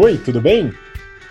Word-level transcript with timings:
Oi, 0.00 0.16
tudo 0.16 0.40
bem? 0.40 0.72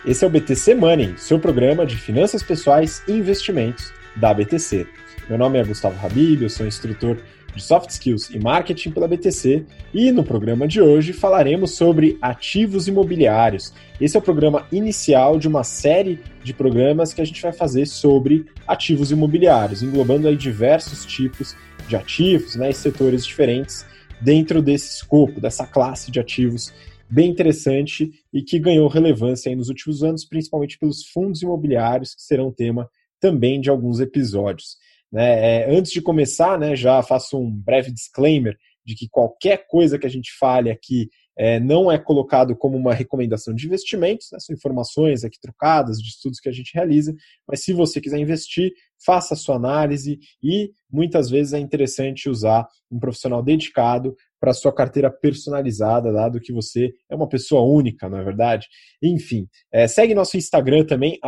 Esse 0.05 0.25
é 0.25 0.27
o 0.27 0.29
BTC 0.29 0.75
Money, 0.75 1.13
seu 1.15 1.39
programa 1.39 1.85
de 1.85 1.95
finanças 1.95 2.43
pessoais 2.43 3.01
e 3.07 3.13
investimentos 3.13 3.93
da 4.13 4.33
BTC. 4.33 4.85
Meu 5.29 5.37
nome 5.37 5.57
é 5.57 5.63
Gustavo 5.63 6.05
Habib, 6.05 6.41
eu 6.41 6.49
sou 6.49 6.67
instrutor 6.67 7.17
de 7.55 7.63
Soft 7.63 7.91
Skills 7.91 8.29
e 8.29 8.37
Marketing 8.37 8.91
pela 8.91 9.07
BTC 9.07 9.63
e 9.93 10.11
no 10.11 10.21
programa 10.21 10.67
de 10.67 10.81
hoje 10.81 11.13
falaremos 11.13 11.75
sobre 11.75 12.17
ativos 12.21 12.89
imobiliários. 12.89 13.73
Esse 14.01 14.17
é 14.17 14.19
o 14.19 14.21
programa 14.23 14.67
inicial 14.69 15.39
de 15.39 15.47
uma 15.47 15.63
série 15.63 16.19
de 16.43 16.53
programas 16.53 17.13
que 17.13 17.21
a 17.21 17.25
gente 17.25 17.41
vai 17.41 17.53
fazer 17.53 17.85
sobre 17.85 18.47
ativos 18.67 19.11
imobiliários, 19.11 19.81
englobando 19.81 20.27
aí 20.27 20.35
diversos 20.35 21.05
tipos 21.05 21.55
de 21.87 21.95
ativos 21.95 22.57
né, 22.57 22.71
e 22.71 22.73
setores 22.73 23.25
diferentes 23.25 23.85
dentro 24.19 24.61
desse 24.61 24.97
escopo, 24.97 25.39
dessa 25.39 25.65
classe 25.65 26.11
de 26.11 26.19
ativos 26.19 26.73
bem 27.09 27.29
interessante 27.29 28.11
e 28.33 28.41
que 28.41 28.59
ganhou 28.59 28.87
relevância 28.87 29.55
nos 29.55 29.69
últimos 29.69 30.03
anos, 30.03 30.25
principalmente 30.25 30.77
pelos 30.77 31.05
fundos 31.05 31.41
imobiliários, 31.41 32.13
que 32.13 32.21
serão 32.21 32.51
tema 32.51 32.89
também 33.19 33.59
de 33.59 33.69
alguns 33.69 33.99
episódios. 33.99 34.77
Né? 35.11 35.63
É, 35.63 35.77
antes 35.77 35.91
de 35.91 36.01
começar, 36.01 36.59
né, 36.59 36.75
já 36.75 37.01
faço 37.01 37.39
um 37.39 37.49
breve 37.49 37.91
disclaimer 37.91 38.57
de 38.85 38.95
que 38.95 39.07
qualquer 39.09 39.67
coisa 39.67 39.99
que 39.99 40.05
a 40.05 40.09
gente 40.09 40.31
fale 40.37 40.69
aqui 40.69 41.09
é, 41.37 41.59
não 41.59 41.91
é 41.91 41.99
colocado 41.99 42.55
como 42.55 42.75
uma 42.75 42.93
recomendação 42.93 43.53
de 43.53 43.67
investimentos, 43.67 44.29
né? 44.31 44.39
são 44.39 44.55
informações 44.55 45.23
aqui 45.23 45.37
trocadas 45.39 45.97
de 46.01 46.09
estudos 46.09 46.39
que 46.39 46.49
a 46.49 46.51
gente 46.51 46.73
realiza, 46.73 47.13
mas 47.47 47.63
se 47.63 47.73
você 47.73 48.01
quiser 48.01 48.17
investir, 48.17 48.71
faça 49.05 49.35
a 49.35 49.37
sua 49.37 49.55
análise 49.55 50.17
e 50.41 50.71
muitas 50.91 51.29
vezes 51.29 51.53
é 51.53 51.59
interessante 51.59 52.29
usar 52.29 52.67
um 52.89 52.99
profissional 52.99 53.43
dedicado 53.43 54.15
para 54.39 54.53
sua 54.53 54.73
carteira 54.73 55.09
personalizada, 55.09 56.11
dado 56.11 56.39
que 56.39 56.53
você 56.53 56.93
é 57.09 57.15
uma 57.15 57.27
pessoa 57.27 57.61
única, 57.61 58.07
não 58.07 58.17
é 58.19 58.23
verdade? 58.23 58.67
Enfim, 59.01 59.47
é, 59.71 59.87
segue 59.87 60.13
nosso 60.13 60.37
Instagram 60.37 60.85
também, 60.85 61.19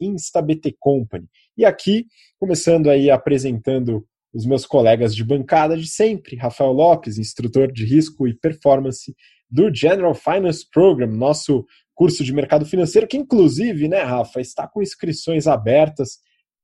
instabtcompany. 0.00 1.26
E 1.56 1.64
aqui, 1.64 2.06
começando 2.38 2.90
aí 2.90 3.10
apresentando 3.10 4.04
os 4.32 4.44
meus 4.44 4.66
colegas 4.66 5.14
de 5.14 5.24
bancada 5.24 5.76
de 5.76 5.86
sempre, 5.86 6.36
Rafael 6.36 6.72
Lopes, 6.72 7.18
instrutor 7.18 7.72
de 7.72 7.84
risco 7.84 8.28
e 8.28 8.34
performance 8.34 9.14
do 9.50 9.74
General 9.74 10.14
Finance 10.14 10.66
Program, 10.70 11.08
nosso 11.08 11.64
curso 11.94 12.22
de 12.22 12.32
mercado 12.32 12.66
financeiro, 12.66 13.08
que 13.08 13.16
inclusive, 13.16 13.88
né, 13.88 14.02
Rafa, 14.02 14.40
está 14.40 14.68
com 14.68 14.82
inscrições 14.82 15.46
abertas 15.46 16.18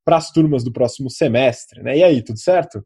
para 0.04 0.16
as 0.18 0.30
turmas 0.30 0.62
do 0.62 0.70
próximo 0.70 1.10
semestre, 1.10 1.82
né? 1.82 1.96
E 1.98 2.04
aí, 2.04 2.22
tudo 2.22 2.38
certo? 2.38 2.84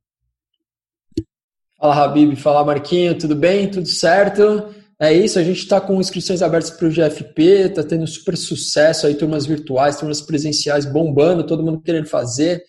Fala, 1.80 2.04
Habib. 2.04 2.34
Fala, 2.36 2.64
Marquinho. 2.64 3.16
Tudo 3.16 3.36
bem? 3.36 3.70
Tudo 3.70 3.86
certo? 3.86 4.74
É 5.00 5.12
isso, 5.12 5.38
a 5.38 5.44
gente 5.44 5.58
está 5.58 5.80
com 5.80 6.00
inscrições 6.00 6.42
abertas 6.42 6.70
para 6.70 6.88
o 6.88 6.90
GFP, 6.90 7.42
está 7.42 7.84
tendo 7.84 8.04
super 8.04 8.36
sucesso 8.36 9.06
aí, 9.06 9.14
turmas 9.14 9.46
virtuais, 9.46 9.96
turmas 9.96 10.20
presenciais 10.20 10.84
bombando, 10.84 11.46
todo 11.46 11.62
mundo 11.62 11.80
querendo 11.80 12.08
fazer. 12.08 12.64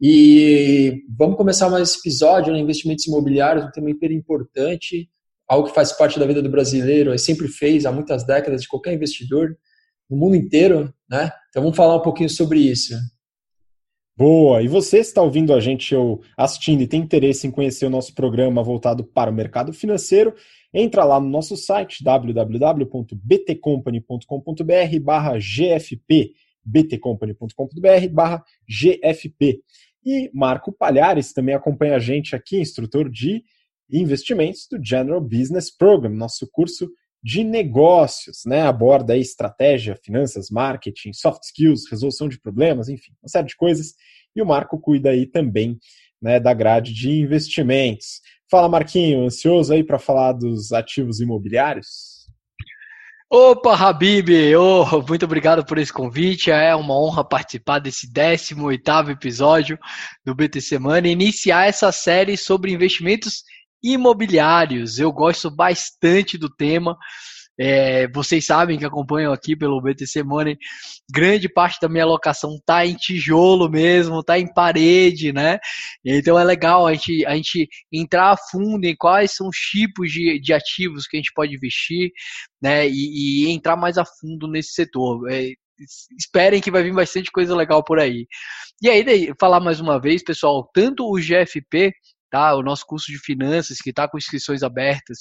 E 0.00 1.02
vamos 1.18 1.36
começar 1.36 1.68
mais 1.68 1.88
esse 1.88 1.98
episódio, 1.98 2.52
né, 2.52 2.60
investimentos 2.60 3.04
imobiliários, 3.08 3.64
um 3.64 3.70
tema 3.72 3.90
hiper 3.90 4.12
importante, 4.12 5.10
algo 5.48 5.66
que 5.68 5.74
faz 5.74 5.90
parte 5.90 6.20
da 6.20 6.26
vida 6.26 6.40
do 6.40 6.48
brasileiro, 6.48 7.18
sempre 7.18 7.48
fez 7.48 7.84
há 7.84 7.90
muitas 7.90 8.24
décadas 8.24 8.62
de 8.62 8.68
qualquer 8.68 8.94
investidor 8.94 9.56
no 10.08 10.16
mundo 10.16 10.36
inteiro, 10.36 10.94
né? 11.10 11.32
Então 11.50 11.62
vamos 11.62 11.76
falar 11.76 11.96
um 11.96 12.02
pouquinho 12.02 12.30
sobre 12.30 12.60
isso. 12.60 12.94
Boa! 14.22 14.62
E 14.62 14.68
você 14.68 14.98
está 14.98 15.20
ouvindo 15.20 15.52
a 15.52 15.58
gente 15.58 15.92
ou 15.96 16.22
assistindo 16.36 16.80
e 16.80 16.86
tem 16.86 17.00
interesse 17.00 17.44
em 17.44 17.50
conhecer 17.50 17.86
o 17.86 17.90
nosso 17.90 18.14
programa 18.14 18.62
voltado 18.62 19.02
para 19.02 19.28
o 19.28 19.34
mercado 19.34 19.72
financeiro, 19.72 20.32
entra 20.72 21.02
lá 21.02 21.18
no 21.18 21.28
nosso 21.28 21.56
site 21.56 22.04
www.btcompany.com.br 22.04 25.00
barra 25.02 25.36
GFP, 25.38 26.34
btcompany.com.br 26.64 28.08
barra 28.12 28.44
GFP. 28.68 29.60
E 30.06 30.30
Marco 30.32 30.70
Palhares 30.70 31.32
também 31.32 31.56
acompanha 31.56 31.96
a 31.96 31.98
gente 31.98 32.36
aqui, 32.36 32.60
instrutor 32.60 33.10
de 33.10 33.42
investimentos 33.90 34.68
do 34.70 34.78
General 34.80 35.20
Business 35.20 35.68
Program, 35.68 36.10
nosso 36.10 36.48
curso 36.52 36.88
de 37.22 37.44
negócios, 37.44 38.42
né? 38.44 38.62
Aborda 38.62 39.12
aí 39.12 39.20
estratégia, 39.20 39.96
finanças, 40.02 40.50
marketing, 40.50 41.12
soft 41.12 41.44
skills, 41.44 41.88
resolução 41.88 42.28
de 42.28 42.40
problemas, 42.40 42.88
enfim, 42.88 43.12
uma 43.22 43.28
série 43.28 43.46
de 43.46 43.56
coisas. 43.56 43.94
E 44.34 44.42
o 44.42 44.46
Marco 44.46 44.78
cuida 44.78 45.10
aí 45.10 45.26
também 45.26 45.78
né, 46.20 46.38
da 46.38 46.54
grade 46.54 46.94
de 46.94 47.10
investimentos. 47.10 48.20
Fala, 48.50 48.68
Marquinho, 48.68 49.24
ansioso 49.24 49.72
aí 49.72 49.82
para 49.82 49.98
falar 49.98 50.32
dos 50.32 50.72
ativos 50.72 51.20
imobiliários? 51.20 52.12
Opa, 53.34 53.74
Habib, 53.74 54.28
oh, 54.58 55.02
muito 55.08 55.24
obrigado 55.24 55.64
por 55.64 55.78
esse 55.78 55.90
convite. 55.90 56.50
É 56.50 56.74
uma 56.76 56.94
honra 56.94 57.24
participar 57.24 57.78
desse 57.78 58.06
18º 58.12 59.10
episódio 59.10 59.78
do 60.22 60.34
BT 60.34 60.60
Semana 60.60 61.08
e 61.08 61.12
iniciar 61.12 61.66
essa 61.66 61.90
série 61.90 62.36
sobre 62.36 62.72
investimentos 62.72 63.42
imobiliários. 63.82 64.98
Eu 64.98 65.10
gosto 65.10 65.50
bastante 65.50 66.36
do 66.36 66.50
tema. 66.50 66.94
É, 67.58 68.08
vocês 68.08 68.46
sabem 68.46 68.78
que 68.78 68.84
acompanham 68.84 69.32
aqui 69.32 69.54
pelo 69.54 69.80
BTC 69.80 70.22
Money, 70.22 70.56
grande 71.10 71.48
parte 71.48 71.78
da 71.80 71.88
minha 71.88 72.04
alocação 72.04 72.58
tá 72.64 72.86
em 72.86 72.94
tijolo 72.94 73.68
mesmo, 73.68 74.22
tá 74.22 74.38
em 74.38 74.52
parede, 74.52 75.32
né? 75.32 75.58
Então 76.04 76.38
é 76.38 76.44
legal 76.44 76.86
a 76.86 76.94
gente, 76.94 77.26
a 77.26 77.34
gente 77.36 77.68
entrar 77.92 78.32
a 78.32 78.36
fundo 78.36 78.84
em 78.84 78.96
quais 78.96 79.32
são 79.34 79.48
os 79.48 79.56
tipos 79.56 80.10
de, 80.10 80.40
de 80.40 80.52
ativos 80.52 81.06
que 81.06 81.16
a 81.16 81.20
gente 81.20 81.32
pode 81.34 81.54
investir, 81.54 82.10
né? 82.60 82.88
E, 82.88 83.46
e 83.46 83.50
entrar 83.50 83.76
mais 83.76 83.98
a 83.98 84.04
fundo 84.04 84.48
nesse 84.48 84.72
setor. 84.72 85.30
É, 85.30 85.52
esperem 86.18 86.60
que 86.60 86.70
vai 86.70 86.82
vir 86.82 86.94
bastante 86.94 87.30
coisa 87.30 87.54
legal 87.54 87.82
por 87.84 87.98
aí. 87.98 88.26
E 88.80 88.88
aí, 88.88 89.32
falar 89.38 89.60
mais 89.60 89.80
uma 89.80 90.00
vez, 90.00 90.22
pessoal, 90.22 90.68
tanto 90.72 91.04
o 91.04 91.18
GFP 91.18 91.92
tá? 92.32 92.56
O 92.56 92.62
nosso 92.62 92.86
curso 92.86 93.12
de 93.12 93.18
finanças, 93.18 93.78
que 93.78 93.90
está 93.90 94.08
com 94.08 94.16
inscrições 94.16 94.62
abertas, 94.62 95.18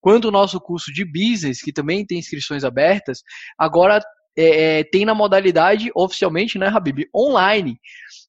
quanto 0.00 0.28
o 0.28 0.30
nosso 0.30 0.60
curso 0.60 0.92
de 0.92 1.04
business, 1.04 1.60
que 1.60 1.72
também 1.72 2.06
tem 2.06 2.18
inscrições 2.18 2.62
abertas, 2.62 3.18
agora 3.58 4.00
é, 4.36 4.78
é, 4.78 4.84
tem 4.84 5.04
na 5.04 5.14
modalidade 5.14 5.90
oficialmente, 5.94 6.56
né, 6.58 6.68
Habib, 6.68 7.08
online. 7.14 7.76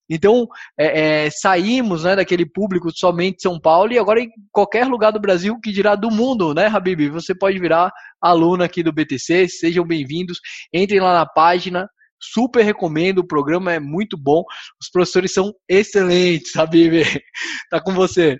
Então, 0.09 0.47
é, 0.77 1.25
é, 1.25 1.29
saímos 1.29 2.03
né, 2.03 2.15
daquele 2.15 2.45
público 2.45 2.91
somente 2.91 3.41
São 3.41 3.59
Paulo 3.59 3.93
e 3.93 3.99
agora 3.99 4.19
em 4.19 4.29
qualquer 4.51 4.87
lugar 4.87 5.11
do 5.11 5.19
Brasil, 5.19 5.59
que 5.59 5.71
dirá 5.71 5.95
do 5.95 6.09
mundo, 6.09 6.53
né, 6.53 6.67
Habib? 6.67 7.09
Você 7.09 7.33
pode 7.35 7.59
virar 7.59 7.91
aluno 8.19 8.63
aqui 8.63 8.81
do 8.81 8.93
BTC, 8.93 9.47
sejam 9.47 9.85
bem-vindos. 9.85 10.39
Entrem 10.73 10.99
lá 10.99 11.13
na 11.13 11.25
página, 11.25 11.87
Super 12.21 12.63
recomendo, 12.63 13.19
o 13.19 13.27
programa 13.27 13.73
é 13.73 13.79
muito 13.79 14.17
bom. 14.17 14.43
Os 14.81 14.89
professores 14.89 15.33
são 15.33 15.53
excelentes, 15.67 16.51
sabe? 16.51 16.89
tá 17.69 17.81
com 17.81 17.93
você. 17.93 18.37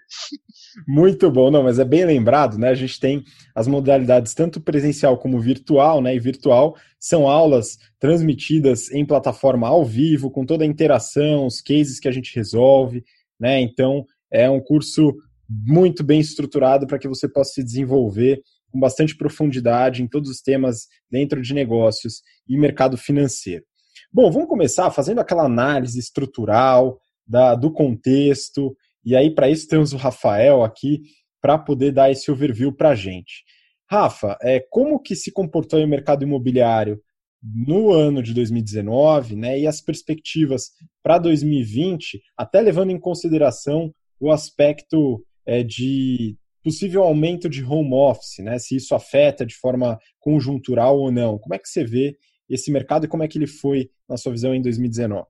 Muito 0.88 1.31
bom, 1.31 1.50
não, 1.50 1.63
mas 1.63 1.80
é 1.80 1.85
bem 1.85 2.06
lembrado, 2.06 2.58
né? 2.58 2.69
A 2.69 2.75
gente 2.75 3.00
tem 3.00 3.24
as 3.53 3.68
modalidades 3.68 4.34
tanto 4.34 4.59
presencial 4.59 5.18
como 5.18 5.40
virtual, 5.40 6.02
né? 6.02 6.16
E 6.16 6.19
virtual 6.19 6.75
são 7.00 7.28
aulas 7.28 7.78
transmitidas 8.00 8.91
em 8.91 9.06
plataforma 9.06 9.68
ao 9.68 9.85
vivo, 9.85 10.30
com 10.30 10.46
toda 10.46 10.64
a 10.64 10.68
interação, 10.68 11.46
os 11.46 11.62
cases 11.62 12.00
que 12.00 12.08
a 12.08 12.12
gente 12.12 12.35
resolve, 12.35 13.03
né? 13.40 13.62
Então, 13.62 14.06
é 14.31 14.50
um 14.50 14.59
curso 14.59 15.14
muito 15.50 16.03
bem 16.03 16.19
estruturado 16.19 16.88
para 16.88 17.00
que 17.00 17.08
você 17.08 17.28
possa 17.28 17.53
se 17.53 17.64
desenvolver 17.64 18.41
com 18.75 18.80
bastante 18.80 19.16
profundidade 19.16 20.03
em 20.03 20.08
todos 20.08 20.30
os 20.30 20.41
temas 20.41 20.88
dentro 21.09 21.41
de 21.41 21.53
negócios 21.53 22.22
e 22.46 22.58
mercado 22.58 22.97
financeiro. 22.97 23.63
Bom, 24.12 24.30
vamos 24.30 24.50
começar 24.50 24.91
fazendo 24.91 25.22
aquela 25.22 25.46
análise 25.46 25.97
estrutural 25.97 27.00
da, 27.25 27.56
do 27.56 27.72
contexto, 27.72 28.75
e 29.03 29.16
aí 29.16 29.34
para 29.34 29.50
isso 29.50 29.66
temos 29.69 29.94
o 29.94 29.97
Rafael 29.97 30.62
aqui 30.62 31.03
para 31.41 31.58
poder 31.58 31.94
dar 31.94 32.11
esse 32.11 32.29
overview 32.29 32.76
para 32.76 32.90
a 32.90 32.96
gente. 32.96 33.46
Rafa, 33.90 34.38
é, 34.41 34.59
como 34.70 35.00
que 35.00 35.16
se 35.16 35.32
comportou 35.32 35.82
o 35.82 35.88
mercado 35.88 36.23
imobiliário 36.23 37.00
no 37.41 37.94
ano 37.94 38.22
de 38.22 38.34
2019 38.34 39.38
né, 39.38 39.58
e 39.58 39.67
as 39.67 39.79
perspectivas 39.79 40.72
para 41.02 41.17
2020, 41.17 42.22
até 42.38 42.59
levando 42.59 42.90
em 42.90 43.00
consideração 43.00 43.94
o 44.20 44.32
aspecto 44.32 45.23
é, 45.46 45.64
de 45.64 46.35
possível 46.66 47.03
aumento 47.03 47.47
de 47.47 47.64
home 47.64 47.94
office, 47.94 48.40
né, 48.40 48.58
se 48.58 48.76
isso 48.76 48.96
afeta 48.96 49.46
de 49.46 49.56
forma 49.56 50.00
conjuntural 50.20 50.97
ou 50.97 51.12
não. 51.12 51.38
Como 51.38 51.53
é 51.53 51.59
que 51.59 51.70
você 51.70 51.85
vê 51.85 52.17
esse 52.50 52.72
mercado 52.72 53.06
e 53.06 53.08
como 53.08 53.22
é 53.22 53.28
que 53.28 53.38
ele 53.38 53.46
foi, 53.46 53.91
na 54.09 54.17
sua 54.17 54.32
visão, 54.32 54.56
em 54.56 54.64
2019? 54.64 55.28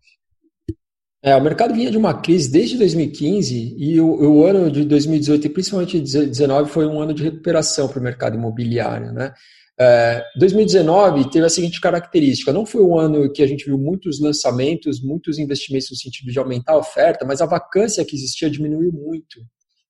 É, 1.21 1.35
o 1.35 1.41
mercado 1.41 1.73
vinha 1.73 1.91
de 1.91 1.97
uma 1.97 2.21
crise 2.21 2.49
desde 2.49 2.77
2015 2.77 3.75
e 3.77 3.99
o, 3.99 4.07
o 4.07 4.45
ano 4.45 4.71
de 4.71 4.85
2018 4.85 5.47
e 5.47 5.49
principalmente 5.49 5.97
2019 5.97 6.69
foi 6.69 6.85
um 6.85 7.01
ano 7.01 7.13
de 7.13 7.23
recuperação 7.23 7.89
para 7.89 7.99
o 7.99 8.03
mercado 8.03 8.37
imobiliário. 8.37 9.11
Né? 9.11 9.33
É, 9.77 10.23
2019 10.37 11.31
teve 11.31 11.45
a 11.45 11.49
seguinte 11.49 11.81
característica: 11.81 12.53
não 12.53 12.65
foi 12.65 12.81
um 12.81 12.97
ano 12.97 13.29
que 13.33 13.43
a 13.43 13.47
gente 13.47 13.65
viu 13.65 13.77
muitos 13.77 14.21
lançamentos, 14.21 15.01
muitos 15.01 15.37
investimentos 15.37 15.89
no 15.89 15.97
sentido 15.97 16.31
de 16.31 16.39
aumentar 16.39 16.73
a 16.73 16.77
oferta, 16.77 17.25
mas 17.25 17.41
a 17.41 17.45
vacância 17.45 18.05
que 18.05 18.15
existia 18.15 18.49
diminuiu 18.49 18.93
muito. 18.93 19.41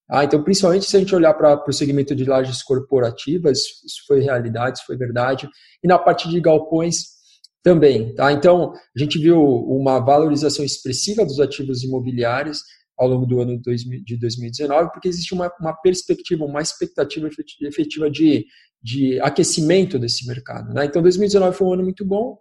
Ah, 0.09 0.23
então, 0.23 0.43
principalmente 0.43 0.85
se 0.85 0.95
a 0.95 0.99
gente 0.99 1.15
olhar 1.15 1.33
para 1.33 1.63
o 1.67 1.73
segmento 1.73 2.15
de 2.15 2.25
lajes 2.25 2.61
corporativas, 2.61 3.59
isso 3.59 4.03
foi 4.07 4.21
realidade, 4.21 4.77
isso 4.77 4.85
foi 4.85 4.97
verdade. 4.97 5.49
E 5.83 5.87
na 5.87 5.97
parte 5.97 6.29
de 6.29 6.39
galpões 6.39 7.15
também. 7.63 8.13
Tá? 8.13 8.31
Então, 8.31 8.73
a 8.73 8.99
gente 8.99 9.17
viu 9.17 9.41
uma 9.41 9.99
valorização 9.99 10.63
expressiva 10.63 11.25
dos 11.25 11.39
ativos 11.39 11.83
imobiliários 11.83 12.59
ao 12.97 13.07
longo 13.07 13.25
do 13.25 13.41
ano 13.41 13.59
de 13.59 14.17
2019, 14.17 14.91
porque 14.91 15.07
existe 15.07 15.33
uma, 15.33 15.51
uma 15.59 15.73
perspectiva, 15.73 16.45
uma 16.45 16.61
expectativa 16.61 17.27
efetiva 17.63 18.09
de, 18.09 18.45
de 18.81 19.19
aquecimento 19.19 19.97
desse 19.97 20.27
mercado. 20.27 20.71
Né? 20.73 20.85
Então, 20.85 21.01
2019 21.01 21.57
foi 21.57 21.67
um 21.67 21.73
ano 21.73 21.83
muito 21.83 22.05
bom, 22.05 22.37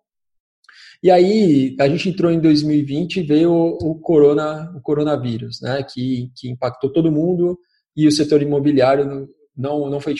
e 1.05 1.11
aí 1.11 1.77
a 1.79 1.87
gente 1.87 2.09
entrou 2.09 2.33
em 2.33 2.41
2020 2.41 3.17
e 3.17 3.23
veio 3.23 3.53
o, 3.53 3.95
corona, 4.01 4.73
o 4.75 4.81
coronavírus, 4.81 5.61
né, 5.61 5.83
que, 5.83 6.33
que 6.35 6.49
impactou 6.49 6.91
todo 6.91 7.13
mundo 7.13 7.59
e 7.95 8.09
o 8.09 8.11
setor 8.11 8.41
imobiliário 8.41 9.29
não, 9.55 9.91
não 9.91 10.01
foi 10.01 10.15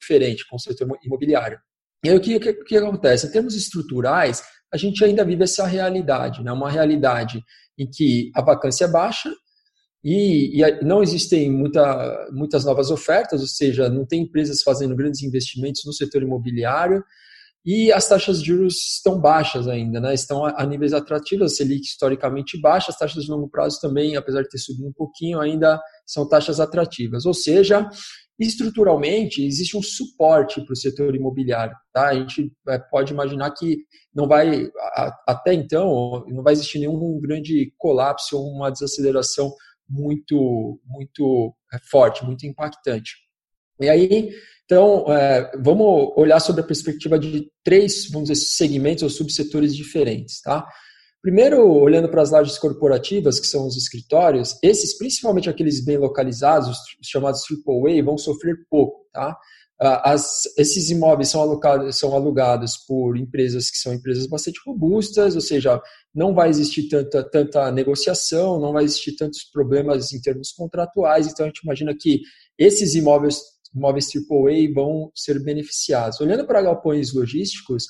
diferente 0.00 0.46
com 0.48 0.54
o 0.54 0.60
setor 0.60 0.96
imobiliário. 1.04 1.58
E 2.04 2.08
aí 2.08 2.16
o 2.16 2.20
que, 2.20 2.36
o 2.36 2.64
que 2.64 2.76
acontece? 2.76 3.26
Em 3.26 3.32
termos 3.32 3.56
estruturais, 3.56 4.40
a 4.72 4.76
gente 4.76 5.04
ainda 5.04 5.24
vive 5.24 5.42
essa 5.42 5.66
realidade, 5.66 6.40
né, 6.44 6.52
uma 6.52 6.70
realidade 6.70 7.42
em 7.76 7.90
que 7.90 8.30
a 8.32 8.40
vacância 8.40 8.84
é 8.84 8.88
baixa 8.88 9.34
e, 10.04 10.62
e 10.62 10.84
não 10.84 11.02
existem 11.02 11.50
muita, 11.50 12.28
muitas 12.30 12.64
novas 12.64 12.92
ofertas, 12.92 13.40
ou 13.40 13.48
seja, 13.48 13.88
não 13.88 14.06
tem 14.06 14.22
empresas 14.22 14.62
fazendo 14.62 14.94
grandes 14.94 15.20
investimentos 15.20 15.82
no 15.84 15.92
setor 15.92 16.22
imobiliário, 16.22 17.02
e 17.64 17.92
as 17.92 18.08
taxas 18.08 18.40
de 18.40 18.46
juros 18.46 18.94
estão 18.94 19.20
baixas 19.20 19.68
ainda, 19.68 20.00
né? 20.00 20.14
estão 20.14 20.44
a, 20.44 20.64
níveis 20.64 20.92
atrativos, 20.92 21.52
a 21.52 21.54
Selic 21.54 21.84
historicamente 21.84 22.60
baixa, 22.60 22.90
as 22.90 22.98
taxas 22.98 23.24
de 23.24 23.30
longo 23.30 23.48
prazo 23.48 23.80
também, 23.80 24.16
apesar 24.16 24.42
de 24.42 24.48
ter 24.48 24.58
subido 24.58 24.88
um 24.88 24.92
pouquinho, 24.92 25.40
ainda 25.40 25.80
são 26.06 26.26
taxas 26.26 26.60
atrativas. 26.60 27.26
Ou 27.26 27.34
seja, 27.34 27.88
estruturalmente 28.38 29.44
existe 29.44 29.76
um 29.76 29.82
suporte 29.82 30.64
para 30.64 30.72
o 30.72 30.76
setor 30.76 31.14
imobiliário. 31.14 31.76
Tá? 31.92 32.08
A 32.08 32.14
gente 32.14 32.52
é, 32.68 32.78
pode 32.78 33.12
imaginar 33.12 33.50
que 33.50 33.78
não 34.14 34.26
vai, 34.26 34.70
até 35.26 35.52
então, 35.52 36.24
não 36.28 36.42
vai 36.42 36.52
existir 36.52 36.78
nenhum 36.78 37.20
grande 37.20 37.72
colapso 37.76 38.38
ou 38.38 38.50
uma 38.50 38.70
desaceleração 38.70 39.52
muito, 39.88 40.80
muito 40.86 41.54
é, 41.72 41.78
forte, 41.90 42.24
muito 42.24 42.46
impactante. 42.46 43.27
E 43.80 43.88
aí, 43.88 44.30
então, 44.64 45.10
é, 45.10 45.50
vamos 45.62 46.12
olhar 46.14 46.40
sobre 46.40 46.60
a 46.60 46.66
perspectiva 46.66 47.18
de 47.18 47.50
três, 47.64 48.10
vamos 48.10 48.28
dizer, 48.28 48.44
segmentos 48.44 49.02
ou 49.02 49.08
subsetores 49.08 49.74
diferentes, 49.74 50.42
tá? 50.42 50.66
Primeiro, 51.22 51.66
olhando 51.66 52.08
para 52.08 52.22
as 52.22 52.30
lajes 52.30 52.58
corporativas, 52.58 53.40
que 53.40 53.46
são 53.46 53.66
os 53.66 53.76
escritórios, 53.76 54.56
esses, 54.62 54.96
principalmente 54.96 55.48
aqueles 55.48 55.84
bem 55.84 55.96
localizados, 55.96 56.68
os 56.68 57.08
chamados 57.08 57.42
AAA, 57.50 58.04
vão 58.04 58.16
sofrer 58.18 58.56
pouco, 58.70 59.06
tá? 59.12 59.36
As, 59.80 60.42
esses 60.58 60.90
imóveis 60.90 61.28
são, 61.28 61.40
alocados, 61.40 61.96
são 61.96 62.12
alugados 62.12 62.76
por 62.76 63.16
empresas 63.16 63.70
que 63.70 63.78
são 63.78 63.94
empresas 63.94 64.26
bastante 64.26 64.60
robustas, 64.66 65.36
ou 65.36 65.40
seja, 65.40 65.80
não 66.12 66.34
vai 66.34 66.50
existir 66.50 66.88
tanta, 66.88 67.22
tanta 67.22 67.70
negociação, 67.70 68.60
não 68.60 68.72
vai 68.72 68.84
existir 68.84 69.12
tantos 69.12 69.44
problemas 69.44 70.12
em 70.12 70.20
termos 70.20 70.50
contratuais, 70.50 71.28
então 71.28 71.46
a 71.46 71.48
gente 71.48 71.60
imagina 71.62 71.94
que 71.96 72.20
esses 72.58 72.96
imóveis 72.96 73.40
imóveis 73.74 74.08
AAA 74.14 74.72
vão 74.74 75.10
ser 75.14 75.42
beneficiados. 75.42 76.20
Olhando 76.20 76.46
para 76.46 76.62
galpões 76.62 77.12
logísticos, 77.14 77.84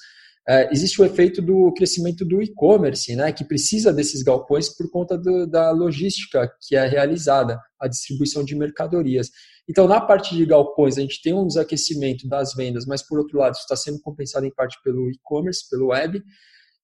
é, 0.49 0.73
existe 0.73 1.01
o 1.01 1.05
efeito 1.05 1.43
do 1.43 1.73
crescimento 1.75 2.25
do 2.25 2.43
e-commerce, 2.43 3.15
né, 3.15 3.31
que 3.33 3.45
precisa 3.45 3.93
desses 3.93 4.23
galpões 4.23 4.75
por 4.75 4.91
conta 4.91 5.19
do, 5.19 5.47
da 5.47 5.71
logística 5.71 6.51
que 6.67 6.75
é 6.75 6.87
realizada, 6.87 7.61
a 7.79 7.87
distribuição 7.87 8.43
de 8.43 8.57
mercadorias. 8.57 9.29
Então, 9.69 9.87
na 9.87 10.01
parte 10.01 10.35
de 10.35 10.47
galpões, 10.47 10.97
a 10.97 11.03
gente 11.03 11.21
tem 11.21 11.35
um 11.35 11.47
desaquecimento 11.47 12.27
das 12.27 12.55
vendas, 12.55 12.87
mas, 12.87 13.07
por 13.07 13.19
outro 13.19 13.39
lado, 13.39 13.55
está 13.55 13.77
sendo 13.77 14.01
compensado 14.01 14.47
em 14.47 14.55
parte 14.55 14.79
pelo 14.83 15.11
e-commerce, 15.11 15.69
pelo 15.69 15.89
web. 15.89 16.23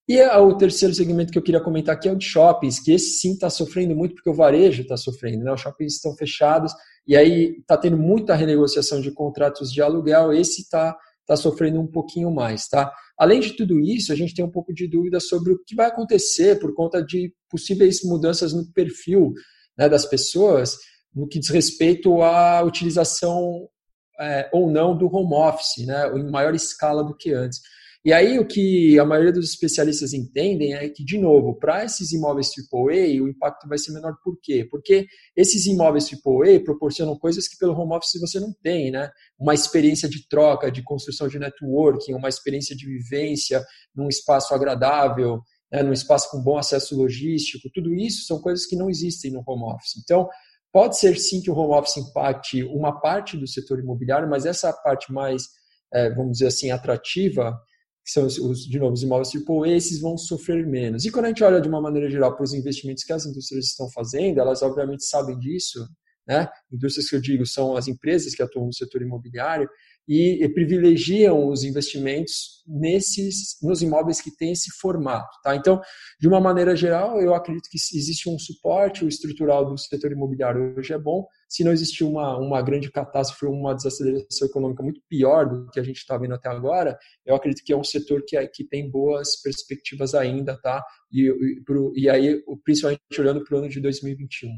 E 0.07 0.21
o 0.21 0.55
terceiro 0.55 0.93
segmento 0.93 1.31
que 1.31 1.37
eu 1.37 1.41
queria 1.41 1.59
comentar 1.59 1.95
aqui 1.95 2.07
é 2.07 2.11
o 2.11 2.15
de 2.15 2.25
shoppings, 2.25 2.79
que 2.79 2.91
esse 2.91 3.19
sim 3.19 3.33
está 3.33 3.49
sofrendo 3.49 3.95
muito, 3.95 4.13
porque 4.13 4.29
o 4.29 4.35
varejo 4.35 4.83
está 4.83 4.95
sofrendo. 4.95 5.43
Né? 5.43 5.51
Os 5.51 5.61
shoppings 5.61 5.95
estão 5.95 6.15
fechados, 6.15 6.71
e 7.07 7.15
aí 7.15 7.57
está 7.59 7.75
tendo 7.75 7.97
muita 7.97 8.35
renegociação 8.35 9.01
de 9.01 9.11
contratos 9.11 9.71
de 9.71 9.81
aluguel, 9.81 10.31
esse 10.31 10.61
está 10.61 10.95
tá 11.25 11.35
sofrendo 11.35 11.79
um 11.79 11.87
pouquinho 11.87 12.31
mais. 12.31 12.67
Tá? 12.67 12.93
Além 13.17 13.39
de 13.39 13.53
tudo 13.53 13.79
isso, 13.79 14.11
a 14.11 14.15
gente 14.15 14.35
tem 14.35 14.45
um 14.45 14.51
pouco 14.51 14.73
de 14.73 14.87
dúvida 14.87 15.19
sobre 15.19 15.53
o 15.53 15.63
que 15.65 15.75
vai 15.75 15.87
acontecer 15.87 16.59
por 16.59 16.73
conta 16.75 17.03
de 17.03 17.33
possíveis 17.49 18.03
mudanças 18.03 18.53
no 18.53 18.71
perfil 18.73 19.33
né, 19.77 19.89
das 19.89 20.05
pessoas 20.05 20.77
no 21.13 21.27
que 21.27 21.39
diz 21.39 21.49
respeito 21.49 22.21
à 22.21 22.61
utilização 22.61 23.67
é, 24.19 24.49
ou 24.53 24.69
não 24.69 24.97
do 24.97 25.07
home 25.07 25.33
office, 25.33 25.85
né, 25.85 26.07
em 26.15 26.29
maior 26.29 26.53
escala 26.53 27.03
do 27.03 27.15
que 27.15 27.31
antes. 27.31 27.59
E 28.05 28.13
aí 28.13 28.37
o 28.37 28.45
que 28.45 28.99
a 28.99 29.03
maioria 29.03 29.31
dos 29.31 29.49
especialistas 29.49 30.13
entendem 30.13 30.75
é 30.75 30.87
que, 30.87 31.03
de 31.03 31.17
novo, 31.17 31.57
para 31.57 31.83
esses 31.83 32.11
imóveis 32.11 32.51
AAA, 32.71 33.19
o 33.19 33.27
impacto 33.27 33.67
vai 33.67 33.79
ser 33.79 33.93
menor. 33.93 34.13
Por 34.23 34.37
quê? 34.39 34.63
Porque 34.69 35.07
esses 35.35 35.65
imóveis 35.65 36.07
AAA 36.13 36.63
proporcionam 36.63 37.17
coisas 37.17 37.47
que 37.47 37.57
pelo 37.57 37.73
home 37.73 37.95
office 37.95 38.21
você 38.21 38.39
não 38.39 38.53
tem, 38.61 38.91
né? 38.91 39.09
Uma 39.39 39.55
experiência 39.55 40.07
de 40.07 40.27
troca, 40.29 40.71
de 40.71 40.83
construção 40.83 41.27
de 41.27 41.39
networking, 41.39 42.13
uma 42.13 42.29
experiência 42.29 42.75
de 42.75 42.85
vivência 42.85 43.65
num 43.95 44.07
espaço 44.07 44.53
agradável, 44.53 45.41
né? 45.71 45.81
num 45.81 45.91
espaço 45.93 46.29
com 46.29 46.43
bom 46.43 46.59
acesso 46.59 46.95
logístico. 46.95 47.71
Tudo 47.73 47.91
isso 47.91 48.27
são 48.27 48.39
coisas 48.39 48.67
que 48.67 48.75
não 48.75 48.87
existem 48.87 49.31
no 49.31 49.43
home 49.47 49.63
office. 49.73 49.99
Então, 50.03 50.29
pode 50.71 50.99
ser 50.99 51.17
sim 51.17 51.41
que 51.41 51.49
o 51.49 51.55
home 51.55 51.73
office 51.73 51.97
impacte 51.97 52.63
uma 52.65 53.01
parte 53.01 53.35
do 53.35 53.47
setor 53.47 53.79
imobiliário, 53.79 54.29
mas 54.29 54.45
essa 54.45 54.71
parte 54.71 55.11
mais, 55.11 55.41
é, 55.91 56.13
vamos 56.13 56.33
dizer 56.33 56.47
assim, 56.47 56.69
atrativa, 56.69 57.59
que 58.05 58.11
são 58.11 58.27
os, 58.27 58.59
de 58.67 58.77
novo, 58.77 58.93
os 58.93 59.01
imóveis 59.01 59.29
tipo 59.29 59.65
esses 59.65 59.99
vão 59.99 60.15
sofrer 60.15 60.65
menos. 60.67 61.05
E 61.05 61.11
quando 61.11 61.25
a 61.25 61.27
gente 61.29 61.43
olha 61.43 61.59
de 61.59 61.67
uma 61.67 61.81
maneira 61.81 62.07
geral 62.07 62.35
para 62.35 62.43
os 62.43 62.53
investimentos 62.53 63.03
que 63.03 63.11
as 63.11 63.25
indústrias 63.25 63.65
estão 63.65 63.89
fazendo, 63.89 64.39
elas 64.39 64.61
obviamente 64.61 65.03
sabem 65.03 65.39
disso, 65.39 65.83
né? 66.27 66.47
Indústrias 66.71 67.09
que 67.09 67.15
eu 67.15 67.21
digo 67.21 67.45
são 67.45 67.75
as 67.75 67.87
empresas 67.87 68.33
que 68.33 68.43
atuam 68.43 68.67
no 68.67 68.73
setor 68.73 69.01
imobiliário, 69.01 69.69
e, 70.07 70.43
e, 70.43 70.49
privilegiam 70.49 71.49
os 71.49 71.63
investimentos 71.63 72.63
nesses 72.67 73.57
nos 73.61 73.81
imóveis 73.81 74.21
que 74.21 74.35
têm 74.35 74.51
esse 74.51 74.69
formato, 74.79 75.29
tá? 75.43 75.55
Então, 75.55 75.81
de 76.19 76.27
uma 76.27 76.39
maneira 76.39 76.75
geral, 76.75 77.19
eu 77.19 77.33
acredito 77.33 77.67
que 77.69 77.77
existe 77.77 78.29
um 78.29 78.37
suporte 78.37 79.05
estrutural 79.07 79.65
do 79.65 79.77
setor 79.77 80.11
imobiliário 80.11 80.75
hoje 80.77 80.93
é 80.93 80.97
bom. 80.97 81.25
Se 81.49 81.63
não 81.63 81.71
existir 81.71 82.03
uma, 82.03 82.37
uma 82.37 82.61
grande 82.61 82.91
catástrofe, 82.91 83.45
uma 83.47 83.73
desaceleração 83.73 84.47
econômica 84.47 84.83
muito 84.83 85.01
pior 85.09 85.47
do 85.47 85.69
que 85.71 85.79
a 85.79 85.83
gente 85.83 85.97
está 85.97 86.17
vendo 86.17 86.35
até 86.35 86.49
agora, 86.49 86.97
eu 87.25 87.35
acredito 87.35 87.63
que 87.65 87.73
é 87.73 87.77
um 87.77 87.83
setor 87.83 88.23
que, 88.27 88.37
é, 88.37 88.45
que 88.47 88.63
tem 88.63 88.89
boas 88.89 89.41
perspectivas 89.41 90.13
ainda, 90.13 90.55
tá? 90.61 90.83
E, 91.11 91.27
e, 91.27 91.63
pro, 91.63 91.91
e 91.95 92.09
aí, 92.09 92.43
principalmente 92.63 93.01
olhando 93.19 93.43
para 93.43 93.55
o 93.55 93.59
ano 93.59 93.69
de 93.69 93.79
2021. 93.79 94.49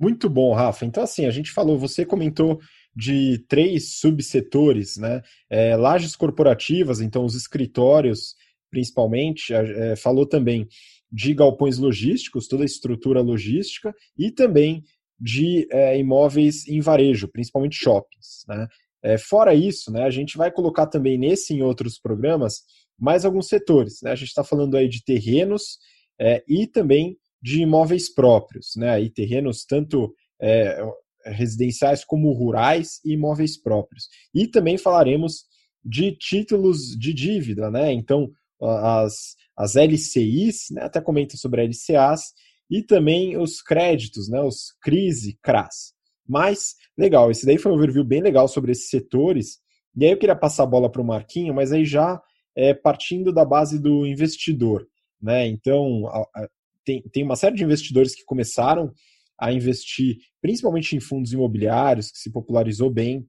Muito 0.00 0.30
bom, 0.30 0.54
Rafa. 0.54 0.86
Então, 0.86 1.02
assim, 1.02 1.26
a 1.26 1.30
gente 1.30 1.50
falou, 1.50 1.78
você 1.78 2.06
comentou 2.06 2.58
de 2.96 3.44
três 3.46 3.98
subsetores, 3.98 4.96
né? 4.96 5.20
É, 5.50 5.76
lajes 5.76 6.16
corporativas, 6.16 7.02
então 7.02 7.24
os 7.24 7.34
escritórios, 7.34 8.34
principalmente, 8.70 9.52
é, 9.52 9.94
falou 9.94 10.26
também 10.26 10.66
de 11.12 11.34
galpões 11.34 11.76
logísticos, 11.76 12.48
toda 12.48 12.62
a 12.62 12.66
estrutura 12.66 13.20
logística, 13.20 13.94
e 14.16 14.30
também 14.30 14.82
de 15.20 15.68
é, 15.70 15.98
imóveis 15.98 16.66
em 16.66 16.80
varejo, 16.80 17.28
principalmente 17.28 17.76
shoppings. 17.76 18.44
Né? 18.48 18.66
É, 19.02 19.18
fora 19.18 19.54
isso, 19.54 19.92
né, 19.92 20.04
a 20.04 20.10
gente 20.10 20.38
vai 20.38 20.50
colocar 20.50 20.86
também 20.86 21.18
nesse 21.18 21.52
e 21.52 21.58
em 21.58 21.62
outros 21.62 21.98
programas 21.98 22.62
mais 22.98 23.24
alguns 23.24 23.48
setores. 23.48 24.00
Né? 24.02 24.12
A 24.12 24.14
gente 24.14 24.28
está 24.28 24.44
falando 24.44 24.76
aí 24.76 24.88
de 24.88 25.04
terrenos 25.04 25.78
é, 26.18 26.42
e 26.48 26.66
também 26.66 27.18
de 27.42 27.62
imóveis 27.62 28.12
próprios, 28.12 28.72
né? 28.76 28.90
Aí 28.90 29.10
terrenos 29.10 29.64
tanto 29.64 30.14
é, 30.40 30.82
residenciais 31.24 32.04
como 32.04 32.32
rurais 32.32 33.00
e 33.04 33.12
imóveis 33.12 33.60
próprios. 33.60 34.08
E 34.34 34.46
também 34.46 34.78
falaremos 34.78 35.44
de 35.84 36.12
títulos 36.12 36.96
de 36.98 37.12
dívida, 37.12 37.70
né? 37.70 37.92
Então, 37.92 38.30
as, 38.60 39.34
as 39.56 39.74
LCIs, 39.76 40.66
né? 40.70 40.82
até 40.82 41.00
comenta 41.00 41.36
sobre 41.36 41.62
LCAs, 41.66 42.32
e 42.70 42.82
também 42.82 43.36
os 43.36 43.60
créditos, 43.60 44.28
né? 44.28 44.40
Os 44.40 44.74
CRIs 44.82 45.24
e 45.24 45.38
CRAS. 45.42 45.92
Mas, 46.28 46.74
legal, 46.96 47.30
esse 47.30 47.44
daí 47.44 47.58
foi 47.58 47.72
um 47.72 47.74
overview 47.74 48.04
bem 48.04 48.20
legal 48.20 48.46
sobre 48.46 48.72
esses 48.72 48.88
setores. 48.88 49.58
E 49.96 50.04
aí 50.04 50.12
eu 50.12 50.18
queria 50.18 50.36
passar 50.36 50.62
a 50.62 50.66
bola 50.66 50.90
para 50.90 51.02
o 51.02 51.04
Marquinho, 51.04 51.52
mas 51.52 51.72
aí 51.72 51.84
já 51.84 52.22
é, 52.56 52.72
partindo 52.72 53.32
da 53.32 53.44
base 53.44 53.80
do 53.80 54.06
investidor. 54.06 54.86
Né? 55.20 55.48
Então, 55.48 56.06
a, 56.06 56.48
tem, 56.84 57.02
tem 57.12 57.22
uma 57.22 57.36
série 57.36 57.56
de 57.56 57.64
investidores 57.64 58.14
que 58.14 58.24
começaram 58.24 58.92
a 59.38 59.52
investir 59.52 60.16
principalmente 60.40 60.94
em 60.94 61.00
fundos 61.00 61.32
imobiliários, 61.32 62.10
que 62.10 62.18
se 62.18 62.30
popularizou 62.30 62.90
bem 62.90 63.26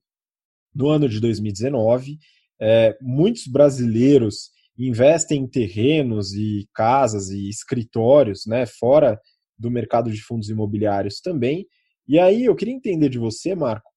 no 0.74 0.88
ano 0.88 1.08
de 1.08 1.20
2019. 1.20 2.18
É, 2.60 2.98
muitos 3.02 3.48
brasileiros 3.48 4.52
investem 4.78 5.42
em 5.42 5.48
terrenos 5.48 6.34
e 6.34 6.68
casas 6.74 7.30
e 7.30 7.50
escritórios, 7.50 8.46
né, 8.46 8.66
fora 8.66 9.20
do 9.58 9.70
mercado 9.70 10.12
de 10.12 10.22
fundos 10.22 10.50
imobiliários 10.50 11.22
também. 11.22 11.68
E 12.08 12.20
aí 12.20 12.46
eu 12.46 12.56
queria 12.56 12.74
entender 12.74 13.10
de 13.10 13.20
você, 13.20 13.56
Marco, 13.56 13.90